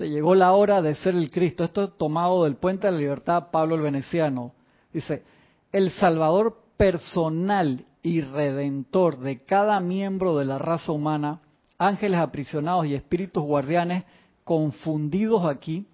[0.00, 1.62] Se llegó la hora de ser el Cristo.
[1.62, 4.54] Esto es tomado del Puente de la Libertad, Pablo el Veneciano.
[4.94, 5.24] Dice,
[5.72, 11.42] el Salvador personal y redentor de cada miembro de la raza humana,
[11.76, 14.04] ángeles aprisionados y espíritus guardianes
[14.42, 15.86] confundidos aquí,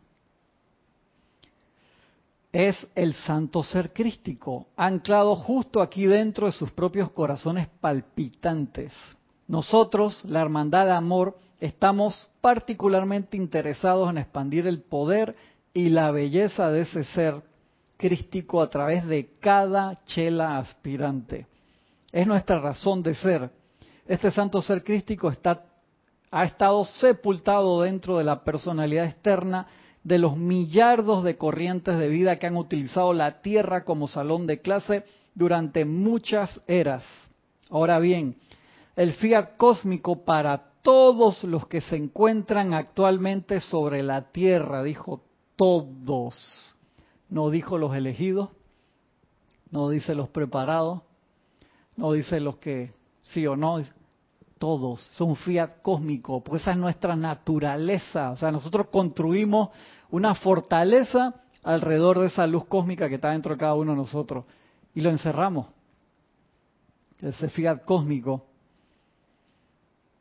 [2.53, 8.93] es el santo ser crístico, anclado justo aquí dentro de sus propios corazones palpitantes.
[9.49, 15.35] Nosotros, la hermandad de amor, estamos particularmente interesados en expandir el poder
[15.73, 17.43] y la belleza de ese ser
[17.97, 21.47] crístico a través de cada chela aspirante.
[22.13, 23.51] Es nuestra razón de ser.
[24.07, 25.31] Este santo ser crístico
[26.31, 29.67] ha estado sepultado dentro de la personalidad externa
[30.05, 34.61] de los millardos de corrientes de vida que han utilizado la Tierra como salón de
[34.61, 35.05] clase
[35.35, 37.05] durante muchas eras.
[37.71, 38.37] Ahora bien,
[38.95, 45.21] el fiat cósmico para todos los que se encuentran actualmente sobre la Tierra, dijo
[45.57, 46.77] todos,
[47.29, 48.51] no dijo los elegidos,
[49.73, 51.03] no dice los preparados,
[51.97, 53.81] no dice los que sí o no,
[54.59, 59.71] todos, son fiat cósmico, porque esa es nuestra naturaleza, o sea, nosotros construimos
[60.11, 61.35] una fortaleza
[61.65, 64.45] alrededor de esa luz cósmica que está dentro de cada uno de nosotros
[64.95, 65.67] y lo encerramos.
[67.19, 68.46] Ese fiat cósmico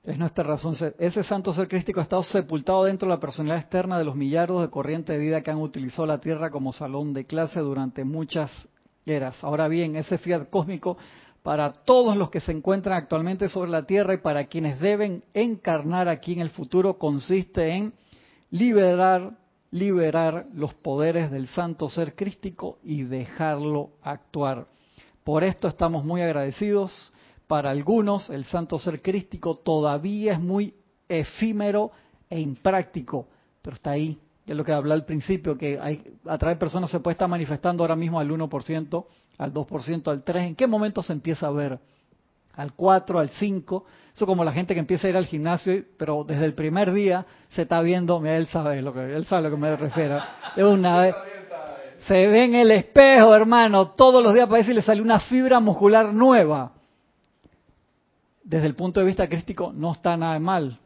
[0.06, 0.76] es nuestra razón.
[1.00, 4.62] Ese santo ser crístico ha estado sepultado dentro de la personalidad externa de los millardos
[4.62, 8.52] de corriente de vida que han utilizado la Tierra como salón de clase durante muchas
[9.06, 9.36] eras.
[9.44, 10.98] Ahora bien, ese fiat cósmico
[11.44, 16.08] para todos los que se encuentran actualmente sobre la Tierra y para quienes deben encarnar
[16.08, 17.94] aquí en el futuro consiste en
[18.50, 19.34] liberar
[19.72, 24.68] liberar los poderes del santo ser crístico y dejarlo actuar.
[25.26, 27.12] Por esto estamos muy agradecidos.
[27.48, 30.74] Para algunos el santo ser crístico todavía es muy
[31.08, 31.92] efímero
[32.30, 33.28] e impráctico,
[33.62, 34.20] pero está ahí.
[34.46, 37.28] Es lo que hablé al principio, que hay, a través de personas se puede estar
[37.28, 39.06] manifestando ahora mismo al 1%,
[39.38, 40.48] al 2%, al 3%.
[40.48, 41.80] ¿En qué momento se empieza a ver?
[42.54, 43.86] Al 4, al 5
[44.16, 47.26] eso como la gente que empieza a ir al gimnasio, pero desde el primer día
[47.50, 50.22] se está viendo, mira, él sabe lo que, él sabe lo que me refiero.
[50.56, 51.14] De una
[52.08, 55.60] se ve en el espejo, hermano, todos los días parece que le sale una fibra
[55.60, 56.72] muscular nueva.
[58.46, 60.80] Desde el punto de vista crístico no está nada mal.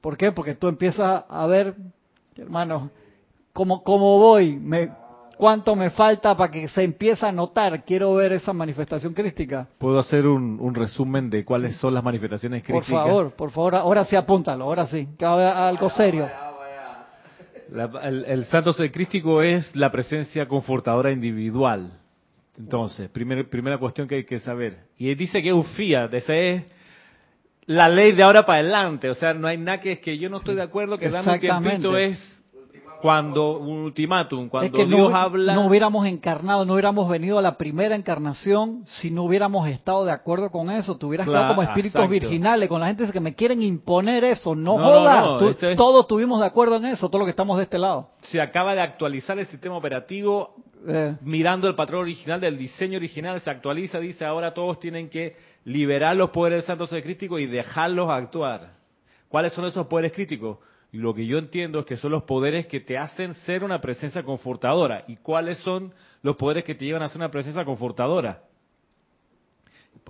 [0.00, 0.32] ¿Por qué?
[0.32, 1.76] Porque tú empiezas a ver,
[2.36, 2.90] hermano,
[3.52, 4.90] cómo, cómo voy, me,
[5.42, 7.84] ¿Cuánto me falta para que se empiece a notar?
[7.84, 9.66] Quiero ver esa manifestación crística.
[9.76, 12.88] ¿Puedo hacer un, resumen de cuáles son las manifestaciones críticas?
[12.88, 16.28] Por favor, por favor, ahora sí apúntalo, ahora sí, que algo serio.
[18.04, 21.90] el, santo ser crístico es la presencia confortadora individual.
[22.56, 24.84] Entonces, primera cuestión que hay que saber.
[24.96, 26.64] Y dice que es un fiat, esa es
[27.66, 29.08] la ley de ahora para adelante.
[29.10, 31.32] O sea, no hay nada que es que yo no estoy de acuerdo, que dame
[31.32, 32.41] un tiempito es
[33.02, 35.56] cuando un ultimátum, cuando Dios no, habla.
[35.56, 40.12] No hubiéramos encarnado, no hubiéramos venido a la primera encarnación si no hubiéramos estado de
[40.12, 40.96] acuerdo con eso.
[40.96, 44.54] Tuvieras estado como espíritus virginales, con la gente que me quieren imponer eso.
[44.54, 45.36] No, no
[45.76, 48.10] Todos estuvimos de acuerdo en eso, todos los que estamos de este lado.
[48.20, 50.54] Se acaba de actualizar el sistema operativo.
[50.86, 51.16] Eh.
[51.22, 56.16] Mirando el patrón original del diseño original, se actualiza, dice ahora todos tienen que liberar
[56.16, 58.74] los poderes del santo ser crítico y dejarlos actuar.
[59.28, 60.58] ¿Cuáles son esos poderes críticos?
[60.92, 63.80] Y lo que yo entiendo es que son los poderes que te hacen ser una
[63.80, 65.04] presencia confortadora.
[65.08, 68.42] ¿Y cuáles son los poderes que te llevan a ser una presencia confortadora?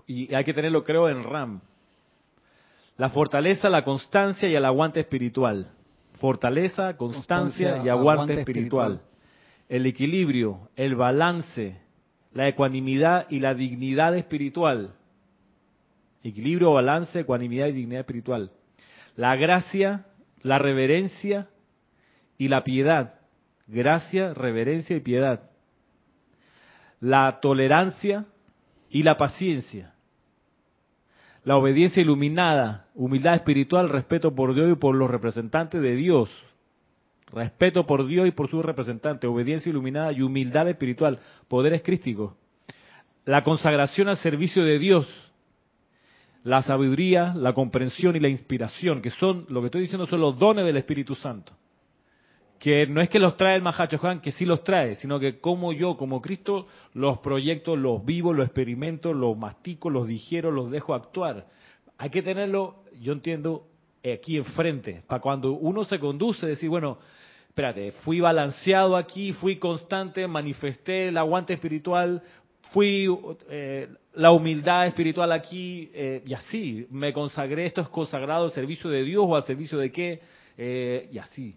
[0.08, 1.60] Y hay que tenerlo, creo, en RAM.
[2.96, 5.68] La fortaleza, la constancia y el aguante espiritual.
[6.18, 8.92] Fortaleza, constancia, y aguante, espiritual.
[8.92, 9.00] espiritual.
[9.68, 11.80] El equilibrio, el balance,
[12.32, 14.94] la ecuanimidad y la dignidad espiritual.
[16.24, 18.50] Equilibrio, balance, ecuanimidad y dignidad espiritual.
[19.16, 20.06] La gracia,
[20.42, 21.48] la reverencia
[22.38, 23.14] y la piedad.
[23.66, 25.50] Gracia, reverencia y piedad.
[27.00, 28.26] La tolerancia
[28.90, 29.94] y la paciencia.
[31.44, 36.30] La obediencia iluminada, humildad espiritual, respeto por Dios y por los representantes de Dios.
[37.32, 41.18] Respeto por Dios y por sus representantes, obediencia iluminada y humildad espiritual,
[41.48, 42.34] poderes crísticos.
[43.24, 45.08] La consagración al servicio de Dios,
[46.44, 50.38] la sabiduría, la comprensión y la inspiración, que son, lo que estoy diciendo, son los
[50.38, 51.52] dones del Espíritu Santo.
[52.58, 55.40] Que no es que los trae el Mahacho Juan, que sí los trae, sino que
[55.40, 60.70] como yo, como Cristo, los proyecto, los vivo, los experimento, los mastico, los digiero, los
[60.70, 61.46] dejo actuar.
[61.98, 63.66] Hay que tenerlo, yo entiendo,
[64.04, 66.98] aquí enfrente, para cuando uno se conduce, decir, bueno,
[67.48, 72.22] espérate, fui balanceado aquí, fui constante, manifesté el aguante espiritual,
[72.72, 73.06] fui
[73.48, 78.90] eh, la humildad espiritual aquí eh, y así, me consagré, esto es consagrado al servicio
[78.90, 80.20] de Dios o al servicio de qué,
[80.56, 81.56] eh, y así.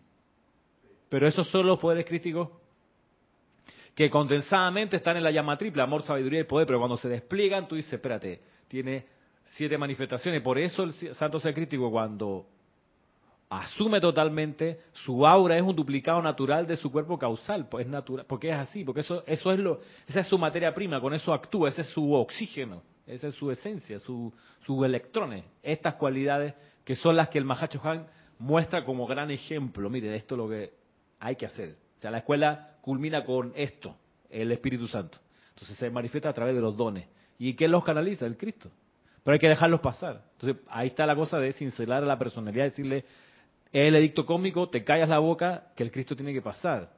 [1.10, 2.50] Pero esos son los poderes críticos
[3.94, 7.68] que condensadamente están en la llama triple, amor, sabiduría y poder, pero cuando se despliegan
[7.68, 9.06] tú dices, espérate, tiene
[9.54, 12.46] siete manifestaciones, por eso el santo ser crítico cuando
[13.50, 18.26] asume totalmente, su aura es un duplicado natural de su cuerpo causal, pues es natural,
[18.28, 21.34] porque es así, porque eso, eso es lo, esa es su materia prima, con eso
[21.34, 24.34] actúa, ese es su oxígeno, esa es su esencia, su,
[24.66, 28.08] sus electrones, estas cualidades que son las que el Mahacho Han
[28.40, 30.74] muestra como gran ejemplo, mire, esto es lo que
[31.20, 31.78] hay que hacer.
[31.98, 33.96] O sea, la escuela culmina con esto,
[34.30, 35.18] el Espíritu Santo.
[35.50, 37.08] Entonces se manifiesta a través de los dones.
[37.40, 38.26] ¿Y quién los canaliza?
[38.26, 38.70] El Cristo.
[39.24, 40.24] Pero hay que dejarlos pasar.
[40.34, 43.06] Entonces ahí está la cosa de cincelar a la personalidad, decirle,
[43.72, 46.90] el edicto cómico, te callas la boca, que el Cristo tiene que pasar.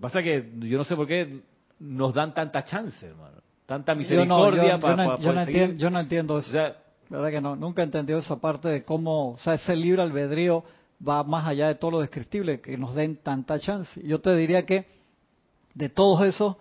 [0.00, 1.40] Pasa que yo no sé por qué
[1.78, 3.36] nos dan tanta chance, hermano.
[3.66, 6.52] Tanta misericordia para, yo, no entiendo, yo no entiendo eso.
[7.08, 7.56] ¿Verdad que no?
[7.56, 10.64] Nunca he entendido esa parte de cómo, o sea, ese libre albedrío
[11.06, 14.00] va más allá de todo lo descriptible, que nos den tanta chance.
[14.02, 14.86] Yo te diría que
[15.74, 16.58] de todo eso,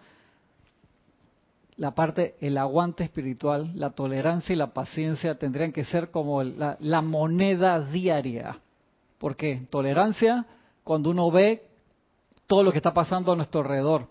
[1.77, 6.77] la parte, el aguante espiritual, la tolerancia y la paciencia tendrían que ser como la,
[6.79, 8.59] la moneda diaria.
[9.23, 9.65] ¿Por qué?
[9.69, 10.45] Tolerancia
[10.83, 11.69] cuando uno ve
[12.45, 14.09] todo lo que está pasando a nuestro alrededor.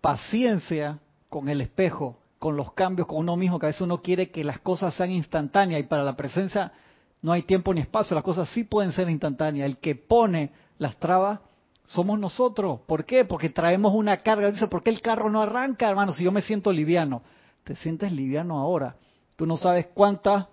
[0.00, 0.98] Paciencia
[1.28, 4.42] con el espejo, con los cambios, con uno mismo, que a veces uno quiere que
[4.42, 6.72] las cosas sean instantáneas y para la presencia
[7.22, 9.66] no hay tiempo ni espacio, las cosas sí pueden ser instantáneas.
[9.66, 11.38] El que pone las trabas
[11.84, 12.80] somos nosotros.
[12.88, 13.24] ¿Por qué?
[13.24, 14.50] Porque traemos una carga.
[14.50, 16.10] Dice, ¿por qué el carro no arranca, hermano?
[16.10, 17.22] Si yo me siento liviano.
[17.62, 18.96] Te sientes liviano ahora.
[19.36, 20.46] Tú no sabes cuántas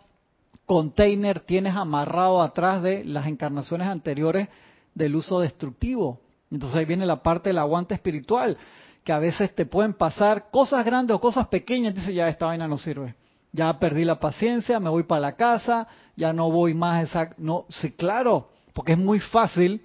[0.67, 4.49] container tienes amarrado atrás de las encarnaciones anteriores
[4.93, 6.21] del uso destructivo.
[6.51, 8.55] Entonces ahí viene la parte del aguante espiritual,
[9.03, 11.95] que a veces te pueden pasar cosas grandes o cosas pequeñas.
[11.95, 13.15] Dice, ya esta vaina no sirve
[13.57, 17.29] ya perdí la paciencia, me voy para la casa, ya no voy más esa...
[17.37, 19.81] No, sí, claro, porque es muy fácil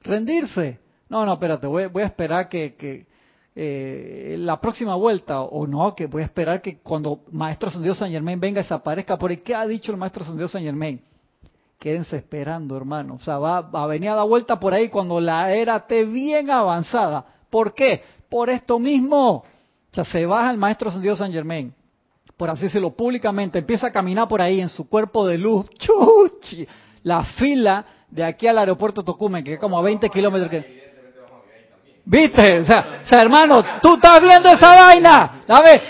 [0.00, 0.80] rendirse.
[1.08, 3.06] No, no, espérate, voy, voy a esperar que, que
[3.54, 8.10] eh, la próxima vuelta, o no, que voy a esperar que cuando Maestro Dios San
[8.10, 9.18] Germain venga desaparezca.
[9.18, 11.00] Por ¿qué ha dicho el Maestro Dios San Germain?
[11.78, 13.14] Quédense esperando, hermano.
[13.14, 16.50] O sea, va, a venir a dar vuelta por ahí cuando la era esté bien
[16.50, 17.24] avanzada.
[17.50, 18.02] ¿Por qué?
[18.28, 19.38] Por esto mismo.
[19.38, 21.74] O sea, se baja el Maestro Dios San Germain
[22.42, 26.66] por así decirlo, públicamente, empieza a caminar por ahí en su cuerpo de luz, chuchi,
[27.04, 30.64] la fila de aquí al aeropuerto Tocumen, que es como a 20 kilómetros.
[32.04, 32.60] ¿Viste?
[32.60, 35.42] O sea, hermano, tú estás viendo esa vaina.
[35.46, 35.80] ¿Sabes?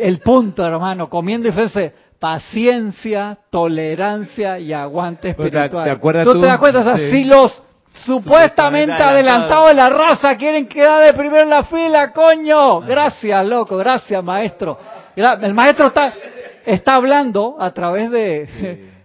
[0.00, 5.84] El punto, hermano, comiendo y fese, paciencia, tolerancia y aguante espiritual.
[5.84, 6.80] ¿Te, acuerdas tú, te das cuenta?
[6.80, 7.62] O sea, si los
[8.04, 12.80] Supuestamente adelantado de la raza, quieren quedar de primero en la fila, coño.
[12.80, 14.78] Gracias, loco, gracias, maestro.
[15.16, 16.14] El maestro está,
[16.64, 18.97] está hablando a través de,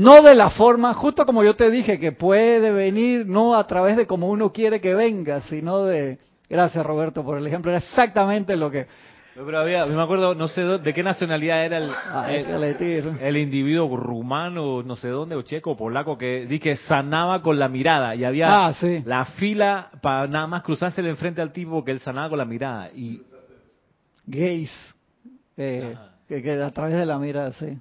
[0.00, 3.98] no de la forma, justo como yo te dije, que puede venir no a través
[3.98, 8.56] de como uno quiere que venga, sino de, gracias Roberto por el ejemplo, era exactamente
[8.56, 8.86] lo que,
[9.34, 14.96] pero había, me acuerdo, no sé de qué nacionalidad era el, el, individuo rumano, no
[14.96, 18.68] sé dónde, o checo, o polaco, que di que sanaba con la mirada y había
[18.68, 18.74] ah,
[19.04, 22.88] la fila para nada más cruzarse enfrente al tipo que él sanaba con la mirada.
[22.94, 23.22] y
[24.26, 24.94] Gays,
[25.58, 25.94] eh,
[26.26, 27.78] que, a través de la mirada, sí.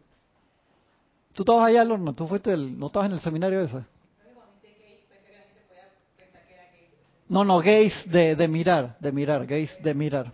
[1.39, 2.11] ¿Tú estabas allá, Lorno?
[2.11, 3.77] ¿Tú fuiste el, no estabas en el seminario ese?
[7.29, 10.33] No, no, gays de, de mirar, de mirar, gays de mirar.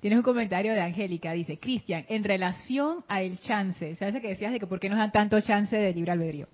[0.00, 4.58] Tienes un comentario de Angélica, dice, Cristian, en relación al chance, ¿sabes que decías de
[4.58, 6.48] que por qué nos dan tanto chance de libre albedrío?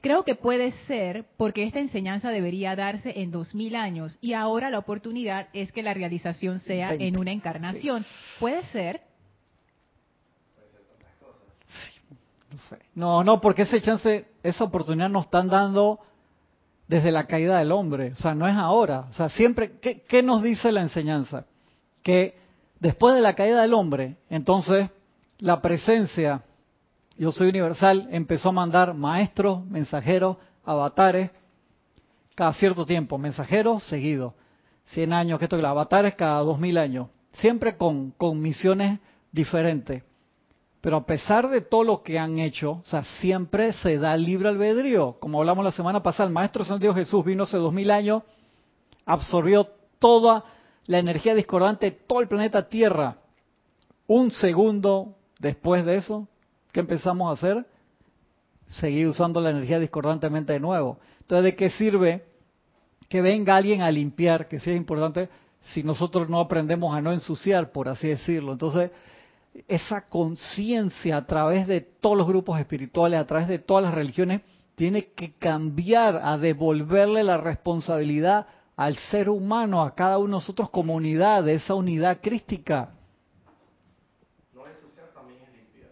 [0.00, 4.70] Creo que puede ser porque esta enseñanza debería darse en dos mil años y ahora
[4.70, 8.06] la oportunidad es que la realización sea en una encarnación.
[8.40, 9.02] ¿Puede ser?
[12.94, 16.00] No, no, porque ese chance, esa oportunidad nos están dando
[16.88, 18.12] desde la caída del hombre.
[18.12, 19.06] O sea, no es ahora.
[19.10, 21.46] O sea, siempre, ¿qué, nos dice la enseñanza?
[22.02, 22.44] Que
[22.84, 24.90] Después de la caída del hombre, entonces
[25.38, 26.42] la presencia,
[27.16, 30.36] yo soy universal, empezó a mandar maestros, mensajeros,
[30.66, 31.30] avatares,
[32.34, 34.34] cada cierto tiempo, mensajeros seguidos.
[34.88, 39.00] 100 años, que esto que avatares cada 2000 años, siempre con, con misiones
[39.32, 40.02] diferentes.
[40.84, 44.50] Pero a pesar de todo lo que han hecho, o sea, siempre se da libre
[44.50, 45.16] albedrío.
[45.18, 48.22] Como hablamos la semana pasada, el Maestro San Dios Jesús vino hace 2000 años,
[49.06, 49.66] absorbió
[49.98, 50.44] toda
[50.84, 53.16] la energía discordante de todo el planeta Tierra.
[54.06, 56.28] Un segundo después de eso,
[56.70, 57.64] ¿qué empezamos a hacer?
[58.68, 60.98] Seguir usando la energía discordantemente de nuevo.
[61.20, 62.26] Entonces, ¿de qué sirve
[63.08, 65.30] que venga alguien a limpiar, que sea importante,
[65.62, 68.52] si nosotros no aprendemos a no ensuciar, por así decirlo?
[68.52, 68.90] Entonces,
[69.68, 74.42] esa conciencia a través de todos los grupos espirituales, a través de todas las religiones,
[74.74, 78.46] tiene que cambiar a devolverle la responsabilidad
[78.76, 82.90] al ser humano, a cada uno de nosotros como unidad, de esa unidad crística.
[84.52, 85.90] No ensuciar también es limpiar.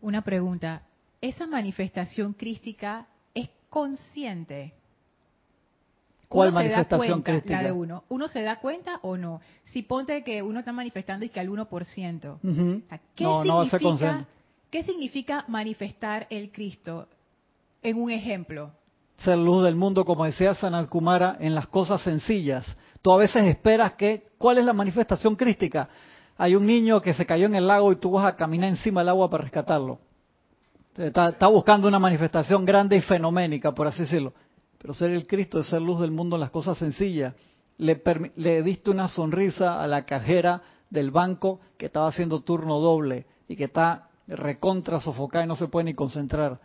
[0.00, 0.82] Una pregunta,
[1.20, 4.74] ¿esa manifestación crística es consciente?
[6.28, 7.62] ¿Cuál manifestación crística?
[7.62, 8.04] La de uno.
[8.08, 9.40] ¿Uno se da cuenta o no?
[9.64, 12.38] Si ponte que uno está manifestando y que al 1%.
[13.14, 14.26] ¿qué, significa,
[14.70, 17.08] ¿qué significa manifestar el Cristo?
[17.82, 18.72] En un ejemplo.
[19.18, 22.66] Ser luz del mundo, como decía Sanat Kumara, en las cosas sencillas.
[23.02, 25.88] Tú a veces esperas que, ¿cuál es la manifestación crística?
[26.36, 29.00] Hay un niño que se cayó en el lago y tú vas a caminar encima
[29.00, 30.00] del agua para rescatarlo.
[30.96, 34.32] Está, está buscando una manifestación grande y fenoménica, por así decirlo.
[34.86, 37.34] Pero ser el Cristo es ser luz del mundo en las cosas sencillas.
[37.76, 38.00] Le,
[38.36, 43.56] le diste una sonrisa a la cajera del banco que estaba haciendo turno doble y
[43.56, 46.60] que está recontra sofocada y no se puede ni concentrar.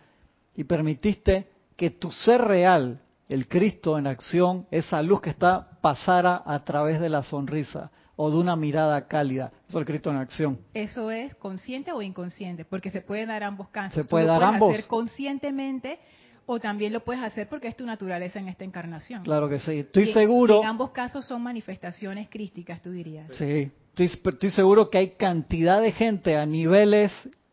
[0.55, 6.43] Y permitiste que tu ser real, el Cristo en acción, esa luz que está, pasara
[6.45, 9.51] a través de la sonrisa o de una mirada cálida.
[9.67, 10.59] Eso es el Cristo en acción.
[10.75, 13.95] Eso es consciente o inconsciente, porque se puede dar ambos casos.
[13.95, 14.73] Se puede dar ambos.
[14.73, 15.99] hacer conscientemente
[16.45, 19.23] o también lo puedes hacer porque es tu naturaleza en esta encarnación.
[19.23, 19.79] Claro que sí.
[19.79, 20.61] Estoy seguro.
[20.61, 23.27] En ambos casos son manifestaciones crísticas, tú dirías.
[23.37, 23.71] Sí.
[23.89, 27.11] Estoy, estoy seguro que hay cantidad de gente a niveles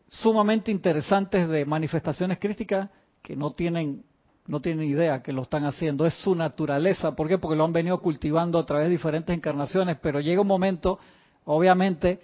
[0.09, 2.89] sumamente interesantes de manifestaciones críticas
[3.23, 4.05] que no tienen
[4.49, 7.15] no tienen idea que lo están haciendo, es su naturaleza.
[7.15, 7.37] ¿Por qué?
[7.37, 10.99] Porque lo han venido cultivando a través de diferentes encarnaciones, pero llega un momento,
[11.45, 12.19] obviamente,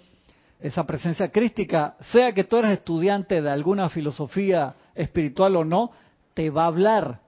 [0.59, 5.91] esa presencia crística, sea que tú eres estudiante de alguna filosofía espiritual o no,
[6.35, 7.21] te va a hablar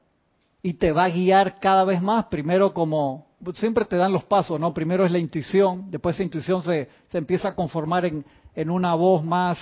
[0.61, 4.59] y te va a guiar cada vez más, primero como, siempre te dan los pasos,
[4.59, 4.73] ¿no?
[4.73, 8.93] Primero es la intuición, después esa intuición se, se empieza a conformar en, en una
[8.93, 9.57] voz más,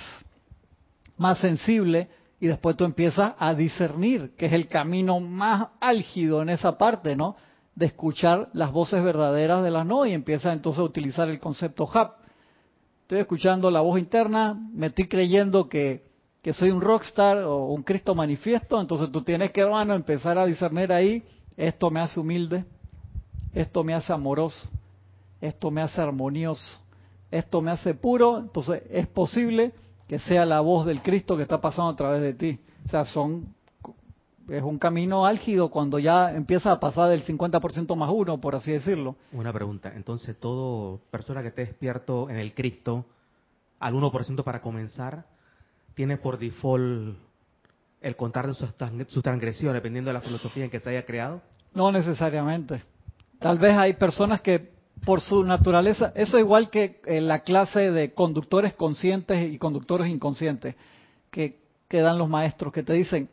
[1.16, 2.08] más sensible,
[2.40, 7.16] y después tú empiezas a discernir, que es el camino más álgido en esa parte,
[7.16, 7.36] ¿no?
[7.74, 11.84] De escuchar las voces verdaderas de las no y empiezas entonces a utilizar el concepto
[11.84, 12.10] hub.
[13.02, 16.05] Estoy escuchando la voz interna, me estoy creyendo que,
[16.46, 20.46] que soy un rockstar o un Cristo manifiesto, entonces tú tienes que, hermano, empezar a
[20.46, 21.24] discernir ahí,
[21.56, 22.64] esto me hace humilde,
[23.52, 24.68] esto me hace amoroso,
[25.40, 26.78] esto me hace armonioso,
[27.32, 29.72] esto me hace puro, entonces es posible
[30.06, 32.60] que sea la voz del Cristo que está pasando a través de ti.
[32.84, 33.52] O sea, son
[34.48, 38.70] es un camino álgido cuando ya empieza a pasar del 50% más uno, por así
[38.70, 39.16] decirlo.
[39.32, 43.04] Una pregunta, entonces todo persona que esté despierto en el Cristo,
[43.80, 45.26] al 1% para comenzar,
[45.96, 47.16] tiene por default
[48.02, 51.40] el contar de sus, transgresiones, dependiendo de la filosofía en que se haya creado?
[51.74, 52.82] No necesariamente.
[53.40, 57.90] Tal vez hay personas que por su naturaleza, eso es igual que en la clase
[57.90, 60.74] de conductores conscientes y conductores inconscientes
[61.30, 63.28] que, que dan los maestros, que te dicen,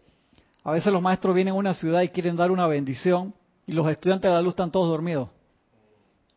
[0.63, 3.33] a veces los maestros vienen a una ciudad y quieren dar una bendición
[3.67, 5.29] y los estudiantes de la luz están todos dormidos.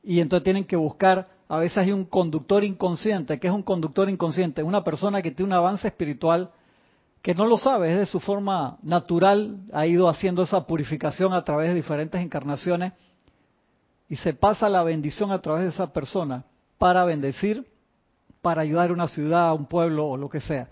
[0.03, 4.09] Y entonces tienen que buscar, a veces hay un conductor inconsciente, que es un conductor
[4.11, 6.51] inconsciente, una persona que tiene un avance espiritual
[7.23, 11.43] que no lo sabe, es de su forma natural, ha ido haciendo esa purificación a
[11.43, 12.93] través de diferentes encarnaciones.
[14.09, 16.45] Y se pasa la bendición a través de esa persona
[16.79, 17.67] para bendecir,
[18.43, 20.69] para ayudar a una ciudad, a un pueblo o lo que sea.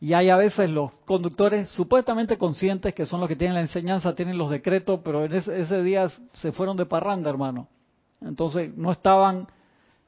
[0.00, 4.14] Y hay a veces los conductores supuestamente conscientes que son los que tienen la enseñanza,
[4.14, 7.68] tienen los decretos, pero en ese, día se fueron de parranda, hermano.
[8.20, 9.46] Entonces no estaban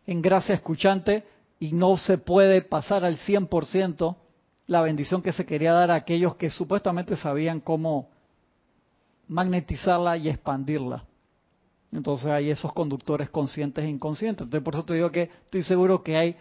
[0.07, 1.25] en gracia escuchante
[1.59, 4.17] y no se puede pasar al 100%
[4.67, 8.09] la bendición que se quería dar a aquellos que supuestamente sabían cómo
[9.29, 11.05] magnetizarla y expandirla.
[11.93, 14.45] Entonces hay esos conductores conscientes e inconscientes.
[14.45, 16.37] Entonces por eso te digo que estoy seguro que hay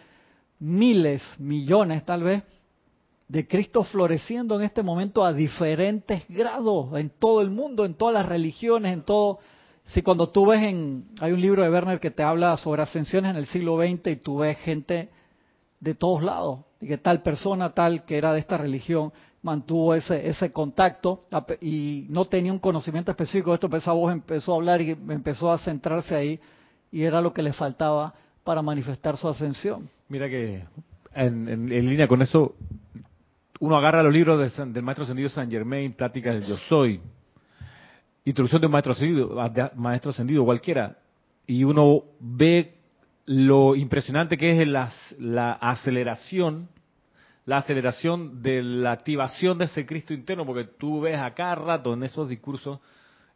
[0.59, 2.43] miles, millones tal vez,
[3.27, 8.13] de Cristo floreciendo en este momento a diferentes grados en todo el mundo, en todas
[8.13, 9.39] las religiones, en todo.
[9.85, 13.31] Si cuando tú ves en, hay un libro de Werner que te habla sobre ascensiones
[13.31, 15.09] en el siglo XX y tú ves gente
[15.79, 19.13] de todos lados, y que tal persona tal que era de esta religión
[19.43, 21.21] mantuvo ese, ese contacto
[21.61, 24.91] y no tenía un conocimiento específico de esto, pero esa voz empezó a hablar y
[24.91, 26.39] empezó a centrarse ahí
[26.91, 29.87] y era lo que le faltaba para manifestar su ascensión.
[30.09, 30.63] Mira que
[31.13, 32.55] en, línea con eso,
[33.59, 36.99] uno agarra los libros del maestro ascendido San Germain, Pláticas del Yo Soy,
[38.25, 40.97] Introducción de un maestro ascendido, maestro ascendido cualquiera,
[41.47, 42.73] y uno ve
[43.25, 46.69] lo impresionante que es la, la aceleración
[47.45, 51.93] la aceleración de la activación de ese Cristo interno, porque tú ves a cada rato
[51.93, 52.79] en esos discursos,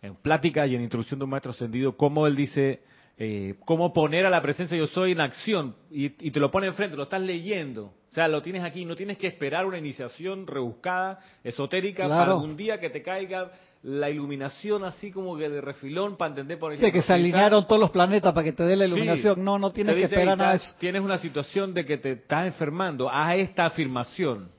[0.02, 2.82] en plática y en introducción de un maestro ascendido, cómo él dice,
[3.18, 6.98] eh, cómo poner a la presencia yo soy en acción, y, te lo pone enfrente,
[6.98, 11.20] lo estás leyendo, o sea, lo tienes aquí, no tienes que esperar una iniciación rebuscada,
[11.44, 13.52] esotérica, para un día que te caiga
[13.84, 17.80] la iluminación así como que de refilón para entender por ejemplo que se alinearon todos
[17.80, 20.73] los planetas para que te dé la iluminación no no tienes que esperar nada eso
[20.77, 24.49] tienes una situación de que te estás enfermando haz esta afirmación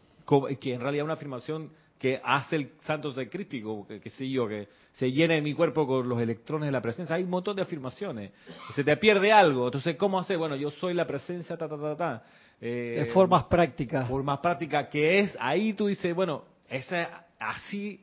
[0.60, 4.48] que en realidad es una afirmación que hace el santo secrístico, que, que sé yo,
[4.48, 7.14] que se llena mi cuerpo con los electrones de la presencia.
[7.14, 8.32] Hay un montón de afirmaciones.
[8.74, 9.66] Se te pierde algo.
[9.66, 10.38] Entonces, ¿cómo hacer?
[10.38, 12.22] Bueno, yo soy la presencia, ta, ta, ta, ta.
[12.58, 14.08] Eh, de formas prácticas.
[14.08, 18.00] Formas prácticas, que es, ahí tú dices, bueno, esa, así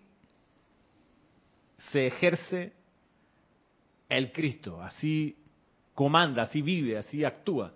[1.77, 2.73] se ejerce
[4.09, 5.37] el Cristo, así
[5.93, 7.73] comanda, así vive, así actúa.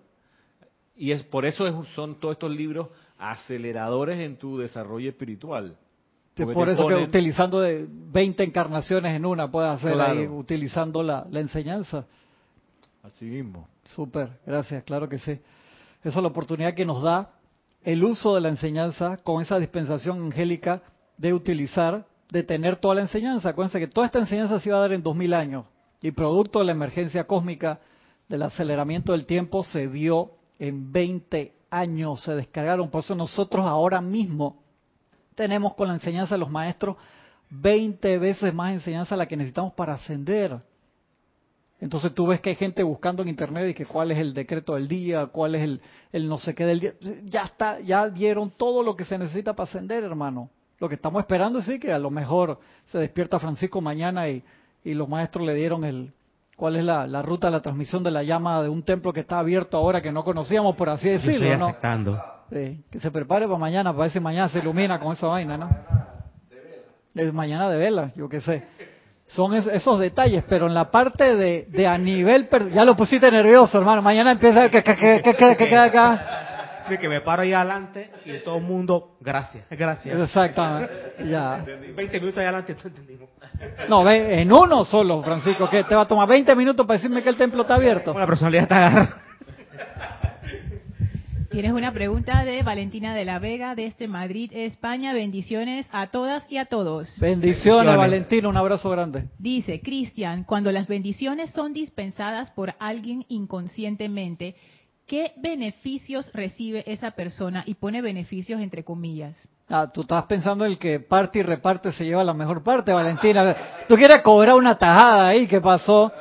[0.96, 5.78] Y es por eso son todos estos libros aceleradores en tu desarrollo espiritual.
[6.54, 11.40] por eso que utilizando de 20 encarnaciones en una puedes hacer ahí, utilizando la, la
[11.40, 12.06] enseñanza.
[13.04, 13.68] Así mismo.
[13.84, 15.32] Súper, gracias, claro que sí.
[16.04, 17.32] Esa es la oportunidad que nos da
[17.84, 20.84] el uso de la enseñanza con esa dispensación angélica
[21.18, 23.50] de utilizar, de tener toda la enseñanza.
[23.50, 25.66] Acuérdense que toda esta enseñanza se iba a dar en 2000 años
[26.02, 27.80] y producto de la emergencia cósmica
[28.28, 32.90] del aceleramiento del tiempo se dio en 20 años, se descargaron.
[32.90, 34.64] Por eso nosotros ahora mismo
[35.36, 36.96] tenemos con la enseñanza de los maestros
[37.50, 40.58] 20 veces más enseñanza la que necesitamos para ascender.
[41.82, 44.76] Entonces tú ves que hay gente buscando en internet y que cuál es el decreto
[44.76, 45.82] del día, cuál es el,
[46.14, 46.94] el no sé qué del día.
[47.26, 50.50] Ya está, ya dieron todo lo que se necesita para ascender, hermano.
[50.82, 54.44] Lo que estamos esperando es sí, que a lo mejor se despierta Francisco mañana y,
[54.84, 56.12] y los maestros le dieron el
[56.56, 59.20] cuál es la, la, ruta de la transmisión de la llama de un templo que
[59.20, 61.68] está abierto ahora que no conocíamos, por así decirlo, ¿no?
[62.90, 65.70] que se prepare para mañana, para ver si mañana se ilumina con esa vaina, ¿no?
[67.14, 68.64] Es mañana de vela, yo qué sé
[69.28, 73.78] son esos detalles, pero en la parte de, de a nivel, ya lo pusiste nervioso,
[73.78, 75.22] hermano, mañana empieza que que
[75.58, 75.70] que
[76.88, 76.90] que que acá.
[76.90, 80.20] Sí, que me paro ahí adelante y todo el mundo, gracias, gracias.
[80.20, 80.94] Exactamente,
[81.28, 81.64] ya.
[81.96, 83.30] 20 minutos ahí adelante, entendimos.
[83.88, 87.22] No, ve, en uno solo, Francisco, que te va a tomar 20 minutos para decirme
[87.22, 88.14] que el templo está abierto.
[88.18, 89.18] La personalidad está agarrada.
[91.52, 95.12] Tienes una pregunta de Valentina de la Vega desde Madrid, España.
[95.12, 97.20] Bendiciones a todas y a todos.
[97.20, 98.48] Bendiciones, Valentina.
[98.48, 99.26] Un abrazo grande.
[99.38, 104.56] Dice, Cristian, cuando las bendiciones son dispensadas por alguien inconscientemente,
[105.12, 107.64] ¿qué beneficios recibe esa persona?
[107.66, 109.38] Y pone beneficios entre comillas.
[109.68, 113.58] Ah, tú estás pensando el que parte y reparte se lleva la mejor parte, Valentina.
[113.90, 116.14] Tú quieres cobrar una tajada ahí, ¿qué pasó?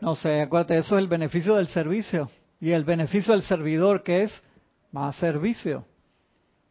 [0.00, 2.30] No sé, acuérdate, eso es el beneficio del servicio.
[2.60, 4.44] Y el beneficio del servidor que es
[4.92, 5.84] más servicio.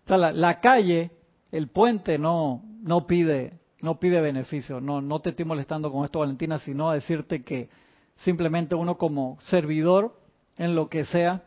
[0.08, 1.12] O la, calle,
[1.52, 4.80] el puente no, no pide, no pide beneficio.
[4.80, 7.68] No, no te estoy molestando con esto, Valentina, sino a decirte que
[8.16, 10.21] simplemente uno como servidor
[10.62, 11.44] en lo que sea,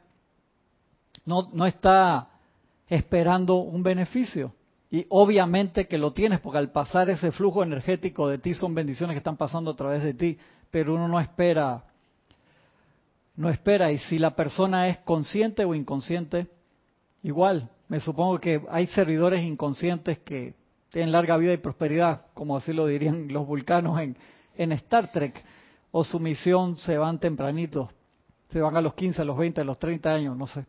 [1.24, 2.28] no, no está
[2.88, 4.52] esperando un beneficio.
[4.90, 9.14] Y obviamente que lo tienes, porque al pasar ese flujo energético de ti son bendiciones
[9.14, 10.38] que están pasando a través de ti,
[10.70, 11.84] pero uno no espera,
[13.36, 13.90] no espera.
[13.90, 16.48] Y si la persona es consciente o inconsciente,
[17.24, 20.54] Igual, me supongo que hay servidores inconscientes que
[20.90, 24.14] tienen larga vida y prosperidad, como así lo dirían los vulcanos en,
[24.56, 25.42] en Star Trek,
[25.90, 27.88] o su misión se van tempranitos,
[28.54, 30.64] se van a los 15, a los 20, a los 30 años, no sé.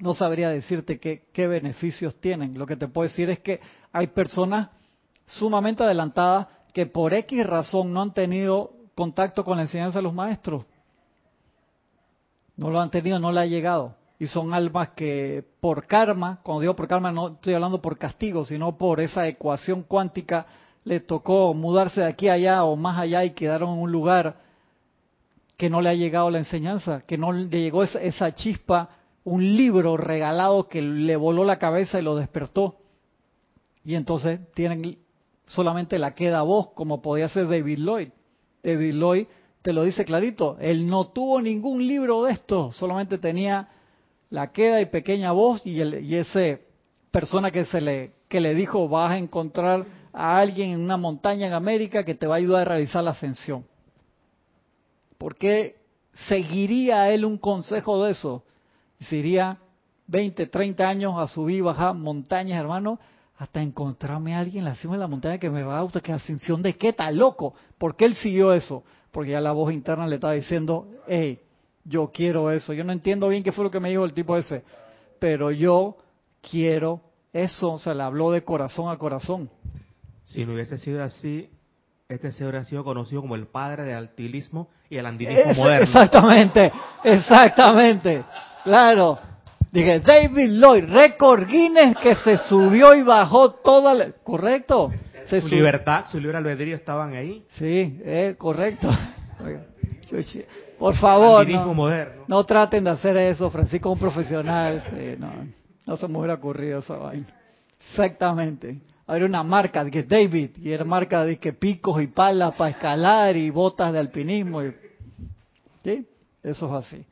[0.00, 2.58] No sabría decirte qué, qué beneficios tienen.
[2.58, 3.60] Lo que te puedo decir es que
[3.92, 4.70] hay personas
[5.24, 10.12] sumamente adelantadas que por X razón no han tenido contacto con la enseñanza de los
[10.12, 10.64] maestros.
[12.56, 16.62] No lo han tenido, no le ha llegado y son almas que por karma, cuando
[16.62, 20.46] digo por karma no estoy hablando por castigo, sino por esa ecuación cuántica,
[20.82, 24.47] le tocó mudarse de aquí a allá o más allá y quedaron en un lugar
[25.58, 28.90] que no le ha llegado la enseñanza, que no le llegó esa, esa chispa,
[29.24, 32.76] un libro regalado que le voló la cabeza y lo despertó.
[33.84, 34.98] Y entonces tienen
[35.46, 38.08] solamente la queda voz, como podía ser David Lloyd.
[38.62, 39.26] David Lloyd
[39.60, 43.68] te lo dice clarito, él no tuvo ningún libro de esto, solamente tenía
[44.30, 46.66] la queda y pequeña voz y, el, y ese
[47.10, 51.48] persona que se le que le dijo vas a encontrar a alguien en una montaña
[51.48, 53.64] en América que te va a ayudar a realizar la ascensión.
[55.18, 55.76] ¿Por qué
[56.28, 58.44] seguiría él un consejo de eso?
[59.00, 59.58] Sería
[60.06, 62.98] 20, 30 años a subir y bajar montañas, hermano,
[63.36, 66.02] hasta encontrarme a alguien en la cima de la montaña que me va a gustar,
[66.02, 67.54] que ascensión de qué, está loco.
[67.78, 68.82] ¿Por qué él siguió eso?
[69.12, 71.40] Porque ya la voz interna le estaba diciendo, hey,
[71.84, 72.72] yo quiero eso.
[72.72, 74.62] Yo no entiendo bien qué fue lo que me dijo el tipo ese,
[75.18, 75.96] pero yo
[76.40, 77.00] quiero
[77.32, 77.72] eso.
[77.72, 79.50] O sea, le habló de corazón a corazón.
[80.24, 81.48] Si no hubiese sido así,
[82.08, 85.84] este se habría sido conocido como el padre del altilismo y el andinismo moderno.
[85.84, 86.72] Exactamente,
[87.04, 88.24] exactamente.
[88.64, 89.18] Claro.
[89.70, 94.10] Dije, David Lloyd, récord Guinness que se subió y bajó toda la...
[94.24, 94.90] ¿Correcto?
[95.28, 97.44] su libertad, su libre albedrío estaban ahí.
[97.48, 98.88] Sí, eh, correcto.
[100.78, 101.46] Por favor,
[102.26, 104.82] no, traten de hacer eso, Francisco es un profesional,
[105.18, 105.30] no,
[105.84, 107.26] no se me hubiera ocurrido esa vaina.
[107.90, 108.80] Exactamente.
[109.08, 112.70] Había una marca de que David, y era marca de que picos y palas para
[112.70, 114.62] escalar y botas de alpinismo.
[114.62, 114.74] y-
[115.82, 116.06] ¿Sí?
[116.42, 117.04] Eso es así.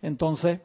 [0.00, 0.60] Entonces,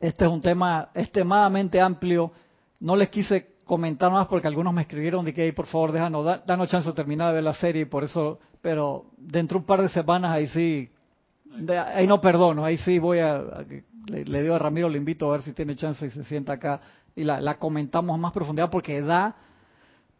[0.00, 2.32] este es un tema extremadamente amplio.
[2.80, 6.24] No les quise comentar más porque algunos me escribieron de que "Ey, por favor déjanos,
[6.24, 9.66] da- danos chance de terminar de ver la serie por eso, pero dentro de un
[9.66, 10.90] par de semanas ahí sí,
[11.44, 13.64] de- ahí no perdono, ahí sí voy a, a
[14.06, 16.54] le, le digo a Ramiro, le invito a ver si tiene chance y se sienta
[16.54, 16.80] acá
[17.14, 19.36] y la, la comentamos a más profundidad porque da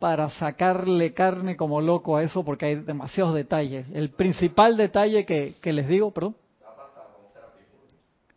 [0.00, 3.86] para sacarle carne como loco a eso porque hay demasiados detalles.
[3.92, 6.34] El principal detalle que, que les digo, perdón.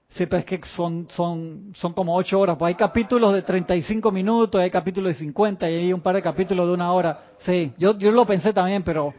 [0.09, 2.57] Sí, pero es que son, son, son como ocho horas.
[2.59, 6.21] Pues hay capítulos de 35 minutos, hay capítulos de 50 y hay un par de
[6.21, 7.31] capítulos de una hora.
[7.39, 9.13] Sí, yo, yo lo pensé también, pero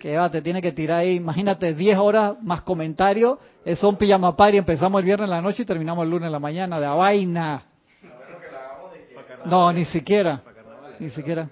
[0.00, 1.16] que va, te tiene que tirar ahí.
[1.16, 3.38] Imagínate, 10 horas más comentarios.
[3.64, 4.58] Es un pijama party.
[4.58, 6.78] Empezamos el viernes en la noche y terminamos el lunes en la mañana.
[6.78, 7.64] De a vaina.
[9.44, 10.40] No, ni siquiera.
[11.00, 11.50] Ni siquiera.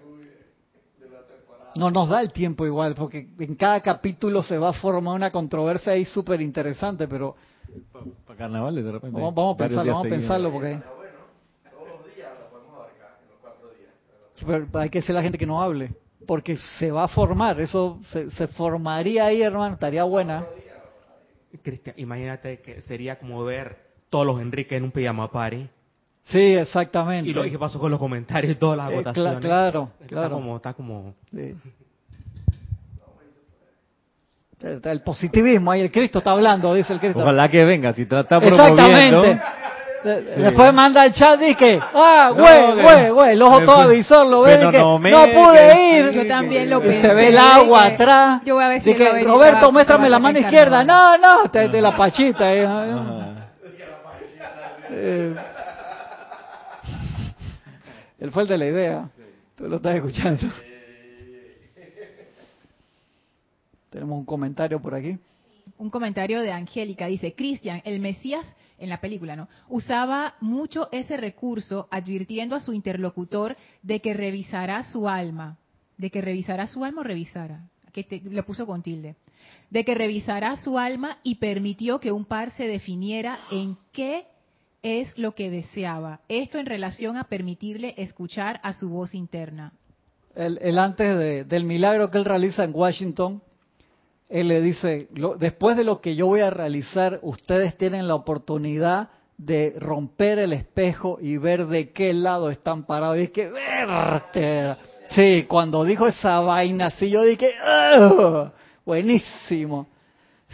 [1.76, 5.30] No nos da el tiempo igual, porque en cada capítulo se va a formar una
[5.30, 7.36] controversia ahí súper interesante, pero
[8.26, 9.14] Para carnavales, de repente.
[9.14, 10.80] Vamos, vamos a pensarlo, días vamos a pensarlo porque...
[14.46, 15.94] Pero hay que a la gente que no hable,
[16.26, 20.44] porque se va a formar, eso se, se formaría ahí, hermano, estaría buena.
[21.62, 23.78] Cristian, imagínate que sería como ver
[24.10, 25.68] todos los Enrique en un pijama party.
[26.28, 27.30] Sí, exactamente.
[27.30, 29.38] Y lo que pasó con los comentarios y todas las Eh, votaciones.
[29.38, 30.30] claro, Está claro.
[30.34, 31.14] como, está como...
[31.32, 31.54] Sí.
[34.62, 37.20] Está El positivismo ahí, el Cristo está hablando, dice el Cristo.
[37.20, 38.74] Ojalá que venga, si te está Exactamente.
[38.82, 39.22] promoviendo.
[39.22, 39.40] De-
[40.04, 40.10] Sí.
[40.40, 44.24] Después manda el chat y que, ah, No, güey, güey, güey, el ojo todo avisor
[44.28, 46.10] lo ve y que no no, me- pude que- ir.
[46.12, 47.00] Yo también lo y pensé.
[47.08, 48.42] se ve el agua dije, atrás.
[48.44, 50.78] Yo voy a ver si que, Roberto, muéstrame la mano izquierda.
[50.86, 51.20] carnaval.
[51.20, 52.54] No, no, de, de la pachita.
[52.54, 52.66] eh.
[58.18, 59.10] Él fue el de la idea.
[59.56, 60.42] Tú lo estás escuchando.
[63.90, 65.18] Tenemos un comentario por aquí.
[65.78, 67.06] un comentario de Angélica.
[67.06, 68.46] Dice, Cristian, el Mesías,
[68.78, 69.48] en la película, ¿no?
[69.68, 75.56] Usaba mucho ese recurso advirtiendo a su interlocutor de que revisará su alma.
[75.98, 77.60] De que revisará su alma o revisara.
[77.92, 79.16] Que te- le puso con tilde.
[79.70, 84.26] De que revisará su alma y permitió que un par se definiera en qué
[84.86, 86.20] es lo que deseaba.
[86.28, 89.72] Esto en relación a permitirle escuchar a su voz interna.
[90.34, 93.40] el, antes de- del milagro que él realiza en Washington,
[94.28, 98.14] él le dice, lo- después de lo que yo voy a realizar, ustedes tienen la
[98.16, 99.08] oportunidad
[99.38, 103.16] de romper el espejo y ver de qué lado están parados.
[103.18, 104.76] Y es que, verte.
[105.10, 107.54] Sí, cuando dijo esa vaina así, yo dije,
[107.98, 108.50] "Ugh,
[108.84, 109.86] buenísimo.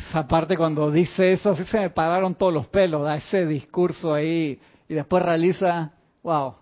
[0.09, 4.13] Esa parte cuando dice eso, así se me pararon todos los pelos, da ese discurso
[4.13, 5.93] ahí, y después realiza,
[6.23, 6.55] wow,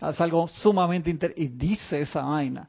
[0.00, 2.68] hace algo sumamente interesante, y dice esa vaina.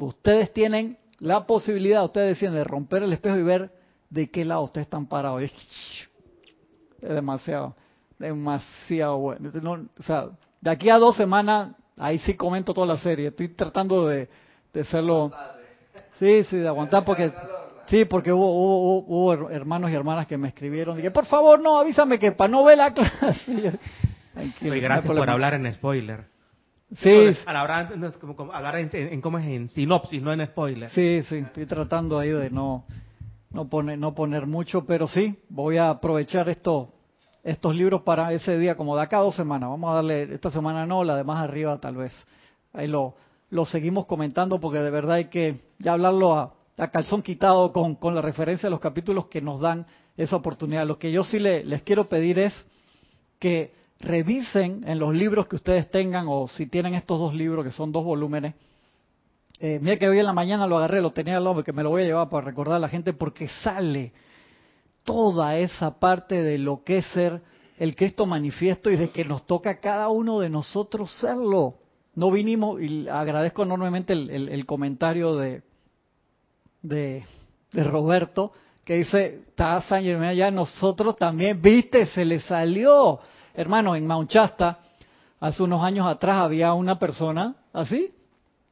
[0.00, 3.70] Ustedes tienen la posibilidad, ustedes deciden, de romper el espejo y ver
[4.10, 5.42] de qué lado ustedes están parados.
[5.42, 5.52] Y es,
[7.00, 7.74] es demasiado,
[8.18, 9.50] demasiado bueno.
[9.62, 10.28] No, o sea,
[10.60, 13.28] de aquí a dos semanas, ahí sí comento toda la serie.
[13.28, 14.28] Estoy tratando de,
[14.72, 15.32] de hacerlo.
[16.18, 17.32] Sí, sí, de aguantar porque
[17.86, 21.60] sí, porque hubo, hubo, hubo- hubo hermanos y hermanas que me escribieron, dije, por favor,
[21.60, 23.78] no, avísame que para no ver la clase.
[24.32, 26.24] Tranquilo, Y gracias por hablar en spoiler.
[26.96, 27.10] Sí,
[27.46, 27.92] Al hablar,
[28.52, 30.90] hablar en, en, cómo es en sinopsis, no en spoiler.
[30.90, 32.84] sí, sí, estoy tratando ahí de no
[33.50, 36.88] no poner no poner mucho, pero sí, voy a aprovechar estos
[37.42, 39.70] estos libros para ese día como de acá a dos semanas.
[39.70, 42.12] Vamos a darle esta semana no, la de más arriba tal vez.
[42.72, 43.14] Ahí lo
[43.50, 47.94] lo seguimos comentando porque de verdad hay que ya hablarlo a, a calzón quitado con,
[47.96, 50.86] con la referencia a los capítulos que nos dan esa oportunidad.
[50.86, 52.52] Lo que yo sí le- les quiero pedir es
[53.38, 57.72] que revisen en los libros que ustedes tengan o si tienen estos dos libros que
[57.72, 58.54] son dos volúmenes.
[59.60, 61.82] Eh, mira que hoy en la mañana lo agarré, lo tenía al lado que me
[61.82, 64.12] lo voy a llevar para recordar a la gente porque sale
[65.04, 67.40] toda esa parte de lo que es ser
[67.78, 71.74] el Cristo manifiesto y de que nos toca a cada uno de nosotros serlo.
[72.14, 75.62] No vinimos, y agradezco enormemente el- el comentario de,
[76.84, 77.24] de,
[77.72, 78.52] de Roberto,
[78.84, 83.18] que dice, está San Germán ya nosotros también, viste, se le salió.
[83.54, 84.78] Hermano, en Mount Shasta,
[85.40, 88.12] hace unos años atrás había una persona así,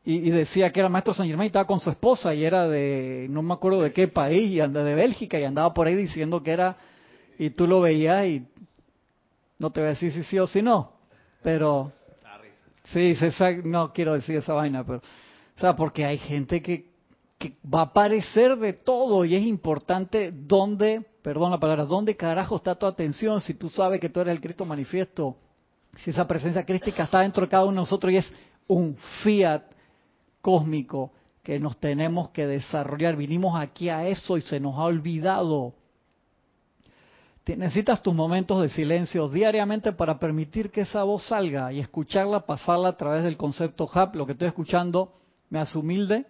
[0.05, 2.69] y, y decía que era maestro San Germán y estaba con su esposa y era
[2.69, 5.95] de, no me acuerdo de qué país, y anda de Bélgica, y andaba por ahí
[5.95, 6.77] diciendo que era,
[7.39, 8.47] y tú lo veías y
[9.59, 10.93] no te voy a decir si sí o si no,
[11.43, 11.91] pero
[12.93, 16.92] sí, se no quiero decir esa vaina, pero, o sea, porque hay gente que,
[17.43, 22.55] que va a aparecer de todo y es importante dónde, perdón la palabra, dónde carajo
[22.55, 25.37] está tu atención si tú sabes que tú eres el Cristo manifiesto,
[25.97, 28.33] si esa presencia crística está dentro de cada uno de nosotros y es
[28.69, 29.63] un fiat
[30.41, 31.11] cósmico
[31.43, 33.17] que nos tenemos que desarrollar.
[33.17, 35.75] Vinimos aquí a eso y se nos ha olvidado.
[37.45, 42.91] Necesitas tus momentos de silencio diariamente para permitir que esa voz salga y escucharla, pasarla
[42.91, 44.15] a través del concepto HAP.
[44.15, 45.13] Lo que estoy escuchando
[45.51, 46.25] me hace humilde,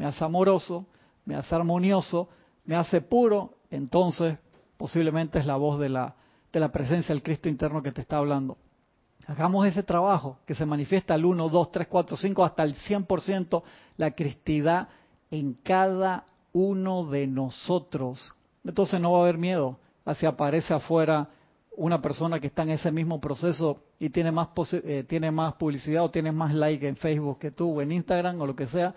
[0.00, 0.86] me hace amoroso,
[1.26, 2.30] me hace armonioso,
[2.64, 3.56] me hace puro.
[3.70, 4.38] Entonces,
[4.78, 6.16] posiblemente es la voz de la,
[6.50, 8.56] de la presencia del Cristo interno que te está hablando.
[9.26, 13.62] Hagamos ese trabajo que se manifiesta al 1, 2, 3, 4, 5, hasta el 100%
[13.98, 14.88] la cristidad
[15.30, 16.24] en cada
[16.54, 18.34] uno de nosotros.
[18.64, 19.78] Entonces no va a haber miedo
[20.14, 21.28] si aparece afuera
[21.76, 26.04] una persona que está en ese mismo proceso y tiene más, eh, tiene más publicidad
[26.04, 28.94] o tiene más like en Facebook que tú o en Instagram o lo que sea,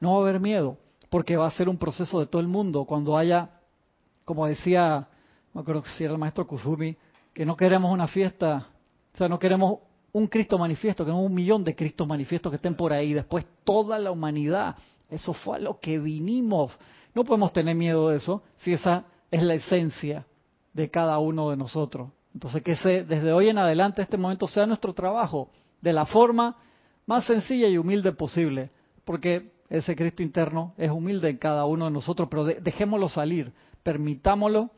[0.00, 0.78] no va a haber miedo,
[1.10, 2.84] porque va a ser un proceso de todo el mundo.
[2.84, 3.50] Cuando haya,
[4.24, 5.08] como decía,
[5.54, 6.96] no creo que si era el maestro Kuzumi,
[7.32, 8.66] que no queremos una fiesta,
[9.14, 9.78] o sea, no queremos
[10.12, 13.98] un Cristo manifiesto, queremos un millón de Cristos manifiestos que estén por ahí, después toda
[13.98, 14.76] la humanidad.
[15.10, 16.76] Eso fue a lo que vinimos.
[17.14, 20.26] No podemos tener miedo de eso si esa es la esencia
[20.72, 22.10] de cada uno de nosotros.
[22.34, 22.74] Entonces, que
[23.04, 26.56] desde hoy en adelante este momento sea nuestro trabajo de la forma
[27.06, 28.70] más sencilla y humilde posible,
[29.04, 33.52] porque ese Cristo interno es humilde en cada uno de nosotros, pero dejémoslo salir,
[33.82, 34.70] permitámoslo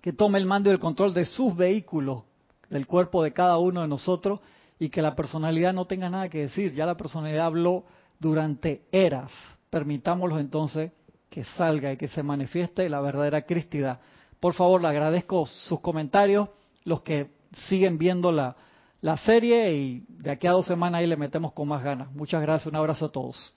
[0.00, 2.24] que tome el mando y el control de sus vehículos,
[2.70, 4.40] del cuerpo de cada uno de nosotros,
[4.78, 6.72] y que la personalidad no tenga nada que decir.
[6.72, 7.84] Ya la personalidad habló
[8.18, 9.32] durante eras.
[9.70, 10.92] Permitámoslo entonces
[11.30, 14.00] que salga y que se manifieste la verdadera cristidad.
[14.38, 16.48] Por favor, le agradezco sus comentarios,
[16.84, 17.30] los que
[17.68, 18.56] siguen viendo la,
[19.00, 22.12] la serie y de aquí a dos semanas ahí le metemos con más ganas.
[22.12, 23.54] Muchas gracias, un abrazo a todos.